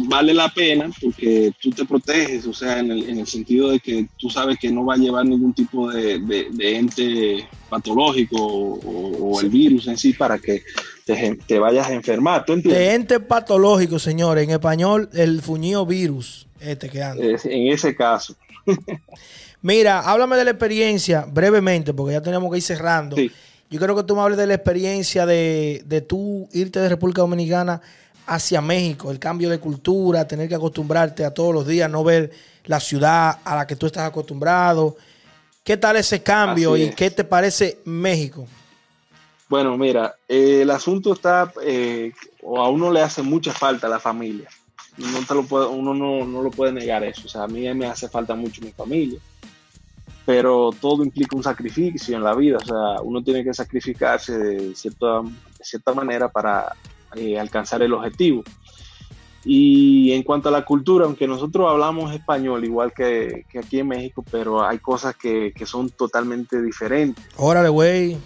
Vale 0.00 0.32
la 0.32 0.48
pena 0.48 0.88
porque 1.02 1.50
tú 1.60 1.70
te 1.70 1.84
proteges, 1.84 2.46
o 2.46 2.52
sea, 2.52 2.78
en 2.78 2.92
el, 2.92 3.26
sentido 3.26 3.70
de 3.70 3.80
que 3.80 4.06
tú 4.16 4.30
sabes 4.30 4.56
que 4.56 4.70
no 4.70 4.86
va 4.86 4.94
a 4.94 4.96
llevar 4.96 5.26
ningún 5.26 5.52
tipo 5.52 5.90
de, 5.90 6.20
ente 6.60 7.48
patológico 7.68 8.36
o, 8.38 9.40
el 9.40 9.48
virus 9.48 9.88
en 9.88 9.98
sí 9.98 10.12
para 10.12 10.38
que 10.38 10.62
te, 11.04 11.58
vayas 11.58 11.88
a 11.88 11.94
enfermar. 11.94 12.44
¿Tú 12.44 12.52
entiendes? 12.52 12.80
De 12.80 12.94
ente 12.94 13.18
patológico, 13.18 13.98
señores. 13.98 14.44
En 14.44 14.50
español, 14.50 15.10
el 15.14 15.42
fuñido 15.42 15.84
virus. 15.84 16.46
Este 16.60 16.88
que 16.88 17.02
anda. 17.02 17.24
en 17.24 17.66
ese 17.66 17.96
caso. 17.96 18.36
Mira, 19.62 19.98
háblame 19.98 20.36
de 20.36 20.44
la 20.44 20.50
experiencia 20.52 21.26
brevemente, 21.28 21.92
porque 21.92 22.12
ya 22.12 22.22
tenemos 22.22 22.52
que 22.52 22.58
ir 22.58 22.62
cerrando. 22.62 23.16
Sí. 23.16 23.32
Yo 23.68 23.78
quiero 23.78 23.96
que 23.96 24.04
tú 24.04 24.14
me 24.14 24.22
hables 24.22 24.38
de 24.38 24.46
la 24.46 24.54
experiencia 24.54 25.26
de, 25.26 25.82
de 25.84 26.00
tú 26.00 26.48
irte 26.52 26.78
de 26.78 26.88
República 26.88 27.20
Dominicana 27.20 27.82
hacia 28.28 28.60
México, 28.60 29.10
el 29.10 29.18
cambio 29.18 29.48
de 29.48 29.58
cultura, 29.58 30.28
tener 30.28 30.48
que 30.48 30.54
acostumbrarte 30.54 31.24
a 31.24 31.32
todos 31.32 31.54
los 31.54 31.66
días, 31.66 31.90
no 31.90 32.04
ver 32.04 32.30
la 32.64 32.78
ciudad 32.78 33.38
a 33.42 33.56
la 33.56 33.66
que 33.66 33.74
tú 33.74 33.86
estás 33.86 34.06
acostumbrado. 34.06 34.96
¿Qué 35.64 35.76
tal 35.76 35.96
ese 35.96 36.22
cambio 36.22 36.76
y 36.76 36.90
qué 36.90 37.10
te 37.10 37.24
parece 37.24 37.78
México? 37.84 38.46
Bueno, 39.48 39.76
mira, 39.78 40.14
eh, 40.28 40.60
el 40.62 40.70
asunto 40.70 41.14
está, 41.14 41.50
eh, 41.62 42.12
o 42.42 42.60
a 42.60 42.68
uno 42.68 42.92
le 42.92 43.00
hace 43.00 43.22
mucha 43.22 43.52
falta 43.52 43.88
la 43.88 43.98
familia. 43.98 44.48
No 44.98 45.24
te 45.26 45.34
lo 45.34 45.44
puede, 45.44 45.66
uno 45.66 45.94
no, 45.94 46.26
no, 46.26 46.42
lo 46.42 46.50
puede 46.50 46.72
negar 46.72 47.02
eso. 47.04 47.22
O 47.24 47.28
sea, 47.28 47.44
a 47.44 47.48
mí 47.48 47.72
me 47.74 47.86
hace 47.86 48.08
falta 48.08 48.34
mucho 48.34 48.62
mi 48.62 48.72
familia 48.72 49.18
pero 50.28 50.72
todo 50.78 51.02
implica 51.02 51.34
un 51.34 51.42
sacrificio 51.42 52.14
en 52.14 52.22
la 52.22 52.34
vida, 52.34 52.58
o 52.58 52.66
sea, 52.66 53.00
uno 53.00 53.22
tiene 53.22 53.42
que 53.42 53.54
sacrificarse 53.54 54.36
de 54.36 54.74
cierta, 54.74 55.22
cierta 55.58 55.94
manera 55.94 56.28
para 56.28 56.76
eh, 57.16 57.38
alcanzar 57.38 57.82
el 57.82 57.92
objetivo. 57.92 58.42
Y 59.44 60.12
en 60.12 60.24
cuanto 60.24 60.48
a 60.48 60.52
la 60.52 60.64
cultura, 60.64 61.06
aunque 61.06 61.26
nosotros 61.26 61.70
hablamos 61.70 62.12
español 62.12 62.64
igual 62.64 62.92
que, 62.92 63.46
que 63.48 63.60
aquí 63.60 63.78
en 63.78 63.88
México, 63.88 64.24
pero 64.30 64.66
hay 64.66 64.78
cosas 64.78 65.16
que, 65.16 65.52
que 65.54 65.64
son 65.64 65.90
totalmente 65.90 66.60
diferentes. 66.60 67.24
Órale, 67.36 67.68
güey. 67.68 68.18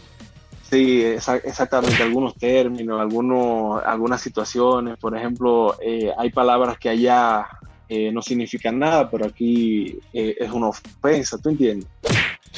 Sí, 0.72 1.02
exactamente, 1.04 2.02
algunos 2.02 2.34
términos, 2.34 2.98
algunos, 2.98 3.84
algunas 3.84 4.22
situaciones, 4.22 4.96
por 4.96 5.14
ejemplo, 5.14 5.76
eh, 5.82 6.10
hay 6.16 6.30
palabras 6.30 6.78
que 6.78 6.88
allá 6.88 7.46
eh, 7.90 8.10
no 8.10 8.22
significan 8.22 8.78
nada, 8.78 9.10
pero 9.10 9.26
aquí 9.26 9.98
eh, 10.14 10.34
es 10.40 10.50
una 10.50 10.68
ofensa, 10.68 11.36
¿tú 11.36 11.50
entiendes? 11.50 11.86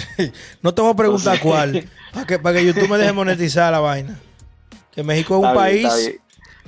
no 0.63 0.73
te 0.73 0.81
voy 0.81 0.93
a 0.93 0.95
preguntar 0.95 1.41
cuál, 1.41 1.89
para 2.13 2.25
que, 2.25 2.39
para 2.39 2.57
que 2.57 2.65
YouTube 2.65 2.89
me 2.89 2.99
deje 2.99 3.13
monetizar 3.15 3.73
la 3.73 3.81
vaina. 3.81 4.21
Que 4.95 5.03
México 5.03 5.39
es 5.39 5.49
un 5.49 5.55
país 5.55 6.19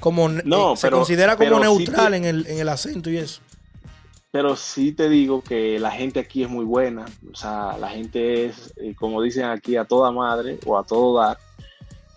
como 0.01 0.29
no, 0.29 0.75
eh, 0.75 0.77
se 0.77 0.91
considera 0.91 1.37
como 1.37 1.59
neutral 1.59 2.15
en, 2.15 2.25
el, 2.25 2.47
en 2.47 2.59
el 2.59 2.69
acento 2.69 3.11
y 3.11 3.19
eso. 3.19 3.41
Pero 4.31 4.57
sí 4.57 4.93
te 4.93 5.09
digo 5.09 5.43
que 5.43 5.79
la 5.79 5.91
gente 5.91 6.21
aquí 6.21 6.43
es 6.43 6.51
muy 6.51 6.65
buena, 6.65 7.07
o 7.33 7.35
sea, 7.35 7.79
la 7.79 7.89
gente 7.89 8.47
es, 8.47 8.75
como 8.97 9.23
dicen 9.23 9.45
aquí, 9.45 9.77
a 9.77 9.85
toda 9.85 10.11
madre 10.11 10.59
o 10.67 10.77
a 10.79 10.85
todo 10.85 11.19
dar, 11.19 11.39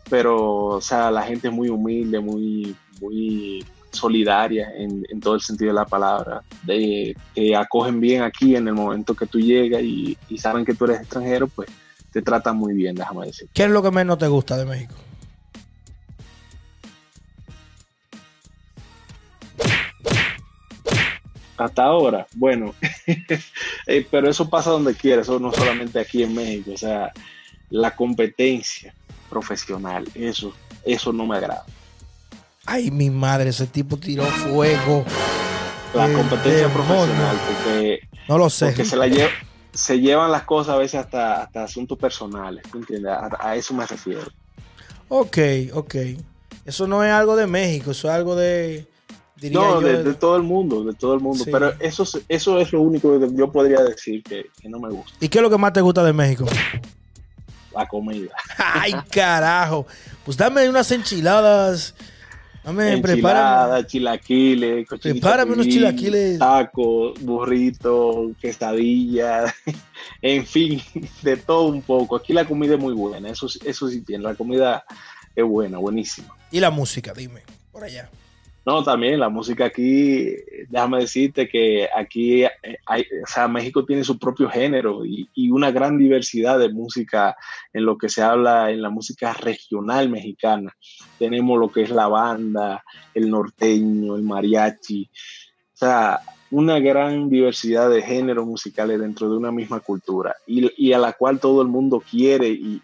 pero, 0.09 0.65
o 0.65 0.81
sea, 0.81 1.11
la 1.11 1.21
gente 1.21 1.47
es 1.47 1.53
muy 1.53 1.69
humilde, 1.69 2.19
muy, 2.19 2.75
muy 2.99 3.63
solidaria 3.91 4.69
en, 4.75 5.19
todo 5.21 5.35
el 5.35 5.41
sentido 5.41 5.69
de 5.69 5.75
la 5.75 5.85
palabra, 5.85 6.43
de, 6.63 7.15
que 7.33 7.55
acogen 7.55 8.01
bien 8.01 8.23
aquí 8.23 8.55
en 8.55 8.67
el 8.67 8.73
momento 8.73 9.15
que 9.15 9.25
tú 9.25 9.39
llegas 9.39 9.81
y, 9.81 10.17
saben 10.37 10.65
que 10.65 10.73
tú 10.73 10.85
eres 10.85 10.99
extranjero, 10.99 11.47
pues 11.47 11.69
te 12.11 12.21
tratan 12.21 12.57
muy 12.57 12.73
bien, 12.73 12.95
déjame 12.95 13.27
decir. 13.27 13.47
¿Qué 13.53 13.63
es 13.63 13.69
lo 13.69 13.81
que 13.81 13.91
menos 13.91 14.17
te 14.17 14.27
gusta 14.27 14.57
de 14.57 14.65
México? 14.65 14.95
Hasta 21.59 21.83
ahora, 21.83 22.25
bueno, 22.35 22.73
eh, 23.87 24.07
pero 24.09 24.29
eso 24.29 24.49
pasa 24.49 24.69
donde 24.69 24.95
quiera, 24.95 25.23
eso 25.23 25.39
no 25.39 25.51
solamente 25.51 25.99
aquí 25.99 26.23
en 26.23 26.33
México, 26.33 26.71
o 26.73 26.77
sea, 26.77 27.11
la 27.69 27.95
competencia 27.95 28.93
profesional, 29.29 30.07
eso, 30.15 30.53
eso 30.85 31.11
no 31.11 31.27
me 31.27 31.35
agrada. 31.35 31.65
Ay, 32.65 32.91
mi 32.91 33.09
madre, 33.09 33.49
ese 33.49 33.67
tipo 33.67 33.97
tiró 33.97 34.23
fuego. 34.23 35.03
La 35.93 36.11
competencia 36.13 36.71
profesional, 36.71 37.37
porque. 37.47 37.99
No 38.27 38.37
lo 38.37 38.49
sé. 38.49 38.67
Porque 38.67 38.85
se, 38.85 38.95
la 38.95 39.07
se 39.73 39.99
llevan 39.99 40.31
las 40.31 40.43
cosas 40.43 40.75
a 40.75 40.77
veces 40.77 40.99
hasta, 40.99 41.43
hasta 41.43 41.63
asuntos 41.63 41.97
personales, 41.97 42.63
¿tú 42.71 42.77
entiendes? 42.77 43.11
A, 43.39 43.55
eso 43.55 43.73
me 43.73 43.85
refiero. 43.85 44.27
Ok, 45.07 45.37
ok. 45.73 45.95
Eso 46.65 46.87
no 46.87 47.03
es 47.03 47.11
algo 47.11 47.35
de 47.35 47.47
México, 47.47 47.91
eso 47.91 48.07
es 48.07 48.13
algo 48.13 48.35
de. 48.35 48.87
No, 49.51 49.81
de, 49.81 50.13
todo 50.13 50.35
el 50.35 50.43
mundo, 50.43 50.83
de 50.83 50.93
todo 50.93 51.13
el 51.13 51.19
mundo. 51.19 51.43
Pero 51.45 51.73
eso, 51.79 52.03
eso 52.27 52.59
es 52.59 52.71
lo 52.73 52.81
único 52.81 53.19
que 53.19 53.27
yo 53.35 53.51
podría 53.51 53.81
decir 53.81 54.23
que, 54.23 54.45
que 54.61 54.69
no 54.69 54.79
me 54.79 54.89
gusta. 54.89 55.13
¿Y 55.19 55.29
qué 55.29 55.39
es 55.39 55.41
lo 55.41 55.49
que 55.49 55.57
más 55.57 55.73
te 55.73 55.81
gusta 55.81 56.03
de 56.03 56.13
México? 56.13 56.45
La 57.73 57.87
comida. 57.87 58.31
Ay, 58.57 58.93
carajo. 59.11 59.85
Pues 60.25 60.37
dame 60.37 60.67
unas 60.67 60.91
enchiladas 60.91 61.93
Dame, 62.63 62.97
prepárame. 62.97 63.85
chilaquiles, 63.87 64.87
Prepárame 65.01 65.53
unos 65.53 65.67
chilaquiles. 65.67 66.39
Tacos, 66.39 67.19
burritos, 67.21 68.35
quesadillas, 68.39 69.53
en 70.21 70.45
fin, 70.45 70.81
de 71.21 71.37
todo 71.37 71.67
un 71.67 71.81
poco. 71.81 72.17
Aquí 72.17 72.33
la 72.33 72.45
comida 72.45 72.75
es 72.75 72.79
muy 72.79 72.93
buena, 72.93 73.29
eso, 73.29 73.47
eso 73.65 73.87
sí 73.87 74.01
tiene, 74.01 74.23
la 74.23 74.35
comida 74.35 74.83
es 75.35 75.45
buena, 75.45 75.77
buenísima. 75.77 76.35
¿Y 76.51 76.59
la 76.59 76.69
música? 76.69 77.13
Dime, 77.13 77.43
por 77.71 77.85
allá. 77.85 78.09
No, 78.65 78.83
también 78.83 79.19
la 79.19 79.29
música 79.29 79.65
aquí, 79.65 80.35
déjame 80.67 80.99
decirte 80.99 81.47
que 81.47 81.87
aquí 81.95 82.43
eh, 82.43 82.51
hay, 82.85 83.03
o 83.23 83.27
sea, 83.27 83.47
México 83.47 83.85
tiene 83.85 84.03
su 84.03 84.19
propio 84.19 84.49
género 84.49 85.05
y, 85.05 85.27
una 85.49 85.71
gran 85.71 85.97
diversidad 85.97 86.59
de 86.59 86.69
música 86.69 87.35
en 87.73 87.85
lo 87.85 87.97
que 87.97 88.09
se 88.09 88.21
habla 88.21 88.69
en 88.69 88.81
la 88.81 88.89
música 88.89 89.33
regional 89.33 90.09
mexicana. 90.09 90.75
Tenemos 91.17 91.59
lo 91.59 91.71
que 91.71 91.81
es 91.81 91.89
la 91.89 92.07
banda, 92.07 92.83
el 93.13 93.29
norteño, 93.29 94.15
el 94.15 94.23
mariachi, 94.23 95.09
o 95.73 95.77
sea, 95.77 96.19
una 96.51 96.79
gran 96.79 97.29
diversidad 97.29 97.89
de 97.89 98.01
géneros 98.01 98.45
musicales 98.45 98.99
dentro 98.99 99.29
de 99.29 99.37
una 99.37 99.51
misma 99.51 99.79
cultura 99.79 100.35
y, 100.45 100.71
y 100.77 100.93
a 100.93 100.99
la 100.99 101.13
cual 101.13 101.39
todo 101.39 101.61
el 101.61 101.67
mundo 101.67 102.03
quiere 102.09 102.49
y, 102.49 102.81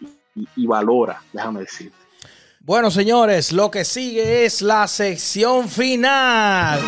y 0.56 0.66
valora, 0.66 1.22
déjame 1.32 1.60
decirte. 1.60 2.05
Bueno, 2.66 2.90
señores, 2.90 3.52
lo 3.52 3.70
que 3.70 3.84
sigue 3.84 4.44
es 4.44 4.60
la 4.60 4.88
sección 4.88 5.68
final. 5.68 6.80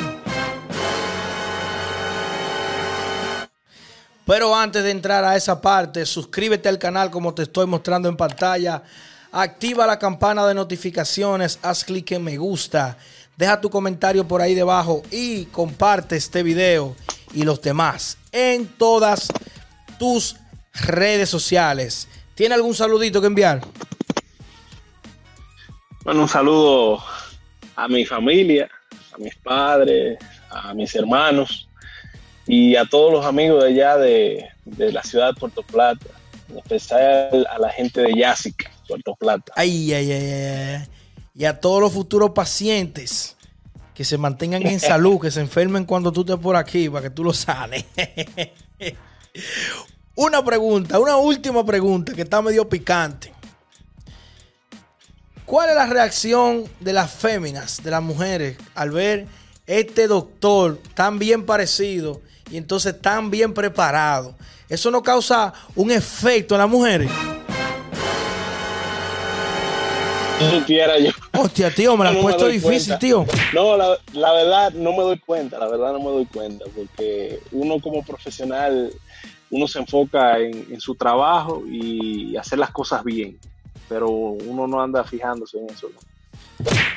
Pero 4.27 4.57
antes 4.57 4.83
de 4.83 4.91
entrar 4.91 5.25
a 5.25 5.37
esa 5.37 5.61
parte, 5.61 6.05
suscríbete 6.05 6.69
al 6.69 6.81
canal 6.81 7.13
como 7.13 7.33
te 7.33 7.45
estoy 7.45 7.69
mostrando 7.69 8.09
en 8.09 8.17
pantalla. 8.17 8.83
Activa 9.31 9.87
la 9.87 10.01
campana 10.01 10.45
de 10.49 10.55
notificaciones, 10.55 11.61
haz 11.63 11.85
clic 11.85 12.11
en 12.11 12.25
me 12.25 12.37
gusta. 12.37 12.99
deja 13.37 13.61
tu 13.61 13.71
comentario 13.71 14.27
por 14.27 14.43
ahí 14.43 14.57
debajo 14.57 15.05
y 15.13 15.45
comparte 15.45 16.17
este 16.17 16.43
video 16.43 16.97
y 17.33 17.45
los 17.45 17.63
demás 17.63 18.19
en 18.33 18.67
todas 18.67 19.29
tus 19.97 20.35
redes 20.73 21.31
sociales. 21.31 22.09
¿Tiene 22.35 22.57
algún 22.57 22.75
saludito 22.75 23.21
que 23.21 23.29
enviar? 23.29 23.61
Bueno, 26.09 26.23
un 26.23 26.29
saludo 26.31 27.05
a 27.77 27.87
mi 27.87 28.07
familia, 28.07 28.71
a 29.13 29.19
mis 29.19 29.35
padres, 29.35 30.19
a 30.49 30.73
mis 30.73 30.95
hermanos 30.95 31.69
y 32.47 32.77
a 32.77 32.87
todos 32.87 33.13
los 33.13 33.27
amigos 33.27 33.63
de 33.63 33.69
allá 33.69 33.99
de, 33.99 34.49
la 34.65 35.03
ciudad 35.03 35.35
de 35.35 35.39
Puerto 35.39 35.63
Plata, 35.63 36.07
en 36.49 36.57
especial 36.57 37.47
a 37.55 37.59
la 37.59 37.69
gente 37.69 38.01
de 38.01 38.15
Yásica, 38.15 38.71
Puerto 38.89 39.17
Plata. 39.17 39.53
Ay, 39.55 39.93
ay, 39.93 40.11
ay, 40.11 40.33
ay. 40.33 40.89
Y 41.35 41.45
a 41.45 41.61
todos 41.61 41.83
los 41.83 41.93
futuros 41.93 42.31
pacientes 42.31 43.37
que 43.93 44.03
se 44.03 44.17
mantengan 44.17 44.67
en 44.67 44.81
salud, 44.81 45.21
que 45.21 45.31
se 45.31 45.41
enfermen 45.41 45.85
cuando 45.85 46.11
tú 46.11 46.23
estés 46.23 46.39
por 46.39 46.57
aquí, 46.57 46.89
para 46.89 47.03
que 47.03 47.11
tú 47.11 47.23
lo 47.23 47.35
sanes. 47.35 47.85
una 50.15 50.43
pregunta, 50.43 50.99
una 50.99 51.19
última 51.19 51.67
pregunta 51.67 52.15
que 52.15 52.23
está 52.23 52.41
medio 52.41 52.67
picante. 52.67 53.35
¿Cuál 55.49 55.71
es 55.71 55.77
la 55.77 55.87
reacción 55.87 56.65
de 56.79 56.93
las 56.93 57.11
féminas, 57.11 57.83
de 57.83 57.91
las 57.91 58.03
mujeres, 58.03 58.59
al 58.75 58.91
ver 58.91 59.27
este 59.67 60.07
doctor 60.07 60.79
tan 60.93 61.19
bien 61.19 61.47
parecido 61.47 62.21
y 62.51 62.59
entonces 62.59 63.01
tan 63.01 63.31
bien 63.31 63.55
preparado? 63.55 64.37
¿Eso 64.69 64.91
no 64.91 65.03
causa 65.03 65.55
un 65.75 65.91
efecto 65.91 66.55
en 66.55 66.61
las 66.61 66.69
mujeres? 66.69 67.11
supiera 70.51 70.99
yo. 70.99 71.13
Hostia, 71.33 71.75
tío, 71.75 71.97
me 71.97 72.05
la 72.05 72.11
has 72.15 72.17
puesto 72.19 72.47
difícil, 72.47 72.99
tío. 72.99 73.25
No, 73.55 73.75
la, 73.79 73.97
la, 74.13 74.33
verdad 74.35 74.73
no 74.75 74.93
me 74.93 74.99
doy 74.99 75.19
cuenta, 75.19 75.59
la 75.59 75.67
verdad 75.67 75.95
no 75.95 76.01
me 76.01 76.11
doy 76.11 76.27
cuenta, 76.27 76.67
porque 76.77 77.41
uno 77.53 77.81
como 77.81 78.05
profesional, 78.05 78.93
uno 79.51 79.67
se 79.67 79.79
enfoca 79.79 80.39
en, 80.41 80.79
su 80.79 80.95
trabajo 80.95 81.63
y 81.67 82.37
hacer 82.37 82.59
las 82.59 82.71
cosas 82.71 83.03
bien, 83.03 83.39
pero 83.89 84.09
uno 84.09 84.67
no 84.67 84.83
anda 84.83 85.05
fijándose 85.05 85.59
en 85.59 85.71
eso. 85.71 85.89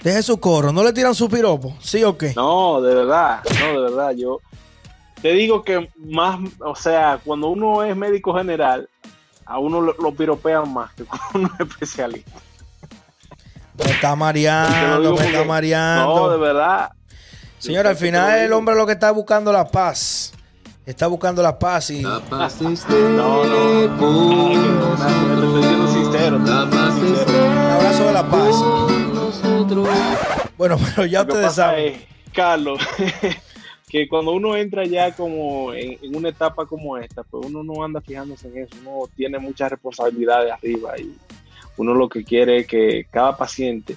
Deje 0.04 0.23
su 0.23 0.39
coro, 0.39 0.71
¿no 0.71 0.84
le 0.84 0.91
tiran 0.93 1.13
su 1.13 1.30
piropo? 1.30 1.75
¿Sí 1.80 2.04
o 2.04 2.17
qué? 2.17 2.34
No, 2.36 2.82
de 2.82 2.95
verdad, 2.95 3.41
no, 3.60 3.73
de 3.82 3.89
verdad, 3.89 4.12
yo 4.12 4.39
te 5.21 5.34
digo 5.34 5.63
que 5.63 5.89
más, 5.97 6.39
o 6.60 6.75
sea, 6.75 7.19
cuando 7.23 7.47
uno 7.49 7.84
es 7.84 7.95
médico 7.95 8.36
general, 8.36 8.89
a 9.45 9.60
uno 9.60 9.80
lo, 9.82 9.93
lo 9.93 10.12
piropean 10.13 10.73
más 10.73 10.93
que 10.93 11.04
cuando 11.06 11.25
uno 11.36 11.49
es 11.60 11.67
especialista. 11.67 12.32
Me 13.84 13.91
está 13.91 14.15
mareando, 14.15 15.15
me 15.15 15.25
está 15.25 15.43
mareando. 15.43 16.15
No, 16.15 16.30
de 16.30 16.38
verdad. 16.38 16.91
Señor, 17.60 17.86
al 17.88 17.95
final 17.95 18.39
el 18.39 18.54
hombre 18.54 18.75
lo 18.75 18.86
que 18.86 18.93
está 18.93 19.12
buscando 19.12 19.51
la 19.51 19.67
paz. 19.67 20.34
Está 20.86 21.06
buscando 21.08 21.43
la 21.43 21.58
paz 21.60 21.91
y. 21.91 22.01
La 22.01 22.19
paz 22.19 22.58
No, 22.62 23.43
no. 23.43 23.47
sincero. 25.93 26.38
Un 26.38 26.49
abrazo 26.49 26.81
Bueno, 30.62 30.78
pero 30.95 31.08
ya 31.08 31.24
ustedes 31.24 31.56
saben. 31.56 31.95
Carlos, 32.32 32.80
que 33.89 34.08
cuando 34.08 34.34
uno 34.34 34.56
entra 34.56 34.86
ya 34.86 35.12
como 35.12 35.74
en, 35.74 35.97
en, 36.00 36.15
una 36.15 36.30
etapa 36.30 36.67
como 36.67 36.97
esta, 36.97 37.24
pues 37.24 37.47
uno 37.47 37.63
no 37.63 37.84
anda 37.84 38.00
fijándose 38.00 38.47
en 38.47 38.60
eso. 38.60 38.76
Uno 38.82 39.10
tiene 39.15 39.39
muchas 39.39 39.71
responsabilidades 39.71 40.54
arriba 40.54 41.00
y 41.00 41.17
uno 41.78 41.95
lo 41.95 42.08
que 42.08 42.24
quiere 42.24 42.60
es 42.60 42.67
que 42.67 43.08
cada 43.10 43.36
paciente 43.36 43.95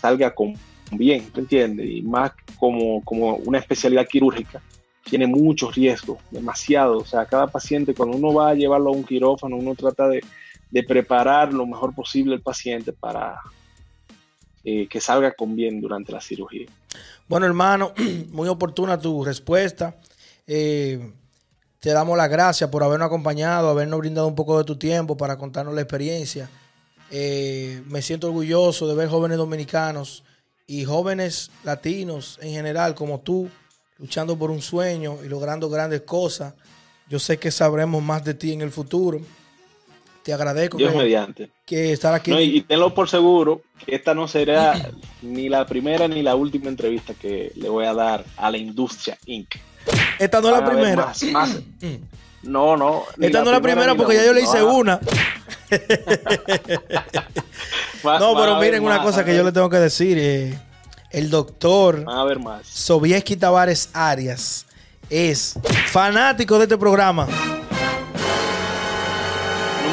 salga 0.00 0.32
con 0.32 0.54
bien, 0.92 1.28
¿me 1.34 1.40
entiendes? 1.40 1.84
Y 1.90 2.02
más 2.02 2.30
como, 2.56 3.02
como 3.02 3.34
una 3.38 3.58
especialidad 3.58 4.06
quirúrgica, 4.06 4.62
tiene 5.02 5.26
muchos 5.26 5.74
riesgos, 5.74 6.18
demasiado. 6.30 6.98
O 6.98 7.04
sea, 7.04 7.26
cada 7.26 7.48
paciente, 7.48 7.92
cuando 7.92 8.16
uno 8.16 8.32
va 8.32 8.50
a 8.50 8.54
llevarlo 8.54 8.90
a 8.90 8.92
un 8.92 9.02
quirófano, 9.02 9.56
uno 9.56 9.74
trata 9.74 10.06
de, 10.08 10.22
preparar 10.86 11.52
lo 11.52 11.66
mejor 11.66 11.92
posible 11.92 12.36
el 12.36 12.40
paciente 12.40 12.92
para 12.92 13.40
eh, 14.64 14.88
que 14.88 15.00
salga 15.00 15.32
con 15.32 15.54
bien 15.54 15.80
durante 15.80 16.12
la 16.12 16.20
cirugía. 16.20 16.66
Bueno, 17.28 17.46
hermano, 17.46 17.92
muy 18.30 18.48
oportuna 18.48 18.98
tu 18.98 19.24
respuesta. 19.24 19.96
Eh, 20.46 21.12
te 21.80 21.90
damos 21.90 22.16
las 22.16 22.30
gracias 22.30 22.70
por 22.70 22.82
habernos 22.82 23.06
acompañado, 23.06 23.68
habernos 23.68 23.98
brindado 23.98 24.26
un 24.26 24.34
poco 24.34 24.56
de 24.56 24.64
tu 24.64 24.76
tiempo 24.76 25.16
para 25.18 25.36
contarnos 25.36 25.74
la 25.74 25.82
experiencia. 25.82 26.48
Eh, 27.10 27.82
me 27.86 28.00
siento 28.00 28.28
orgulloso 28.28 28.88
de 28.88 28.94
ver 28.94 29.08
jóvenes 29.08 29.36
dominicanos 29.36 30.24
y 30.66 30.84
jóvenes 30.84 31.50
latinos 31.62 32.38
en 32.40 32.52
general 32.52 32.94
como 32.94 33.20
tú, 33.20 33.50
luchando 33.98 34.38
por 34.38 34.50
un 34.50 34.62
sueño 34.62 35.18
y 35.22 35.28
logrando 35.28 35.68
grandes 35.68 36.00
cosas. 36.00 36.54
Yo 37.08 37.18
sé 37.18 37.38
que 37.38 37.50
sabremos 37.50 38.02
más 38.02 38.24
de 38.24 38.32
ti 38.32 38.52
en 38.54 38.62
el 38.62 38.70
futuro. 38.70 39.20
Te 40.24 40.32
agradezco 40.32 40.78
Dios 40.78 40.94
mediante. 40.94 41.50
que 41.66 41.92
estar 41.92 42.14
aquí. 42.14 42.32
y, 42.32 42.62
tenlo 42.62 42.94
por 42.94 43.10
seguro 43.10 43.60
que 43.84 43.94
esta 43.94 44.14
no 44.14 44.26
será 44.26 44.90
ni 45.20 45.50
la 45.50 45.66
primera 45.66 46.08
ni 46.08 46.22
la 46.22 46.34
última 46.34 46.68
entrevista 46.68 47.12
que 47.12 47.52
le 47.56 47.68
voy 47.68 47.84
a 47.84 47.92
dar 47.92 48.24
a 48.38 48.50
la 48.50 48.56
industria 48.56 49.18
Inc. 49.26 49.54
Esta 50.18 50.40
no 50.40 50.48
es 50.48 50.60
la 50.60 50.64
primera. 50.64 51.12
no, 52.42 52.74
no. 52.74 53.02
Esta 53.20 53.40
no 53.40 53.46
es 53.46 53.52
la 53.52 53.60
primera 53.60 53.94
porque 53.94 54.16
ya 54.16 54.24
yo 54.24 54.32
le 54.32 54.40
hice 54.40 54.62
una. 54.62 54.98
no, 58.02 58.34
pero 58.34 58.58
miren 58.60 58.82
una 58.82 59.02
cosa 59.02 59.26
que 59.26 59.36
yo 59.36 59.44
le 59.44 59.52
tengo 59.52 59.68
que 59.68 59.76
decir. 59.76 60.16
Eh, 60.18 60.58
el 61.10 61.28
doctor 61.28 62.02
a 62.08 62.24
ver 62.24 62.38
más. 62.38 62.66
Sobieski 62.66 63.36
Tavares 63.36 63.90
Arias 63.92 64.64
es 65.10 65.58
fanático 65.88 66.56
de 66.56 66.64
este 66.64 66.78
programa. 66.78 67.28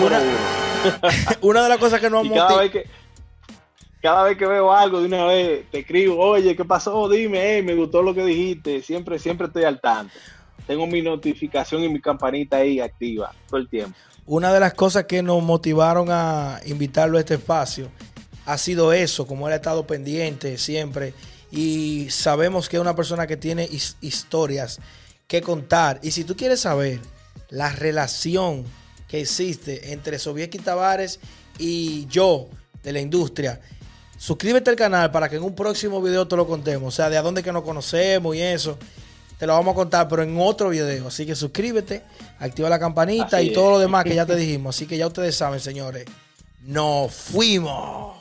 Una, 0.01 0.21
una, 1.41 1.63
de 1.63 1.69
las 1.69 1.77
cosas 1.77 1.99
que 1.99 2.09
no 2.09 2.21
hemos 2.21 2.37
cada 2.37 2.57
vez 2.57 2.71
que 2.71 2.85
cada 4.01 4.23
vez 4.23 4.37
que 4.37 4.47
veo 4.47 4.73
algo 4.73 4.99
de 4.99 5.05
una 5.05 5.25
vez 5.25 5.69
te 5.69 5.79
escribo, 5.79 6.17
oye, 6.17 6.55
¿qué 6.55 6.65
pasó? 6.65 7.07
Dime, 7.07 7.61
me 7.61 7.75
gustó 7.75 8.01
lo 8.01 8.15
que 8.15 8.25
dijiste. 8.25 8.81
Siempre, 8.81 9.19
siempre 9.19 9.47
estoy 9.47 9.63
al 9.63 9.79
tanto. 9.79 10.13
Tengo 10.65 10.87
mi 10.87 11.01
notificación 11.01 11.83
y 11.83 11.89
mi 11.89 12.01
campanita 12.01 12.57
ahí 12.57 12.79
activa 12.79 13.31
todo 13.47 13.59
el 13.59 13.69
tiempo. 13.69 13.95
Una 14.25 14.51
de 14.51 14.59
las 14.59 14.73
cosas 14.73 15.05
que 15.05 15.21
nos 15.21 15.43
motivaron 15.43 16.07
a 16.09 16.61
invitarlo 16.65 17.17
a 17.17 17.19
este 17.19 17.35
espacio 17.35 17.89
ha 18.45 18.57
sido 18.57 18.91
eso, 18.91 19.27
como 19.27 19.47
él 19.47 19.53
ha 19.53 19.57
estado 19.57 19.85
pendiente 19.85 20.57
siempre. 20.57 21.13
Y 21.51 22.09
sabemos 22.09 22.69
que 22.69 22.77
es 22.77 22.81
una 22.81 22.95
persona 22.95 23.27
que 23.27 23.37
tiene 23.37 23.69
historias 24.01 24.79
que 25.27 25.41
contar. 25.41 25.99
Y 26.01 26.11
si 26.11 26.23
tú 26.23 26.35
quieres 26.35 26.61
saber 26.61 26.99
la 27.49 27.69
relación 27.69 28.65
que 29.11 29.21
existe 29.21 29.91
entre 29.91 30.17
Sobieski 30.17 30.57
Tavares 30.57 31.19
y 31.59 32.07
yo 32.07 32.47
de 32.81 32.93
la 32.93 33.01
industria, 33.01 33.59
Suscríbete 34.21 34.69
al 34.69 34.75
canal 34.75 35.09
para 35.09 35.27
que 35.27 35.37
en 35.37 35.41
un 35.41 35.55
próximo 35.55 35.99
video 35.99 36.27
te 36.27 36.35
lo 36.35 36.45
contemos. 36.45 36.93
O 36.93 36.95
sea, 36.95 37.09
de 37.09 37.17
a 37.17 37.23
dónde 37.23 37.41
que 37.41 37.51
nos 37.51 37.63
conocemos 37.63 38.35
y 38.35 38.39
eso. 38.39 38.77
Te 39.39 39.47
lo 39.47 39.53
vamos 39.53 39.71
a 39.71 39.75
contar, 39.75 40.07
pero 40.07 40.21
en 40.21 40.39
otro 40.39 40.69
video. 40.69 41.07
Así 41.07 41.25
que 41.25 41.33
suscríbete, 41.33 42.03
activa 42.37 42.69
la 42.69 42.77
campanita 42.77 43.41
y 43.41 43.51
todo 43.51 43.71
lo 43.71 43.79
demás 43.79 44.03
que 44.03 44.13
ya 44.13 44.27
te 44.27 44.35
dijimos. 44.37 44.75
Así 44.75 44.85
que 44.85 44.95
ya 44.95 45.07
ustedes 45.07 45.35
saben, 45.35 45.59
señores. 45.59 46.05
Nos 46.61 47.11
fuimos. 47.11 48.20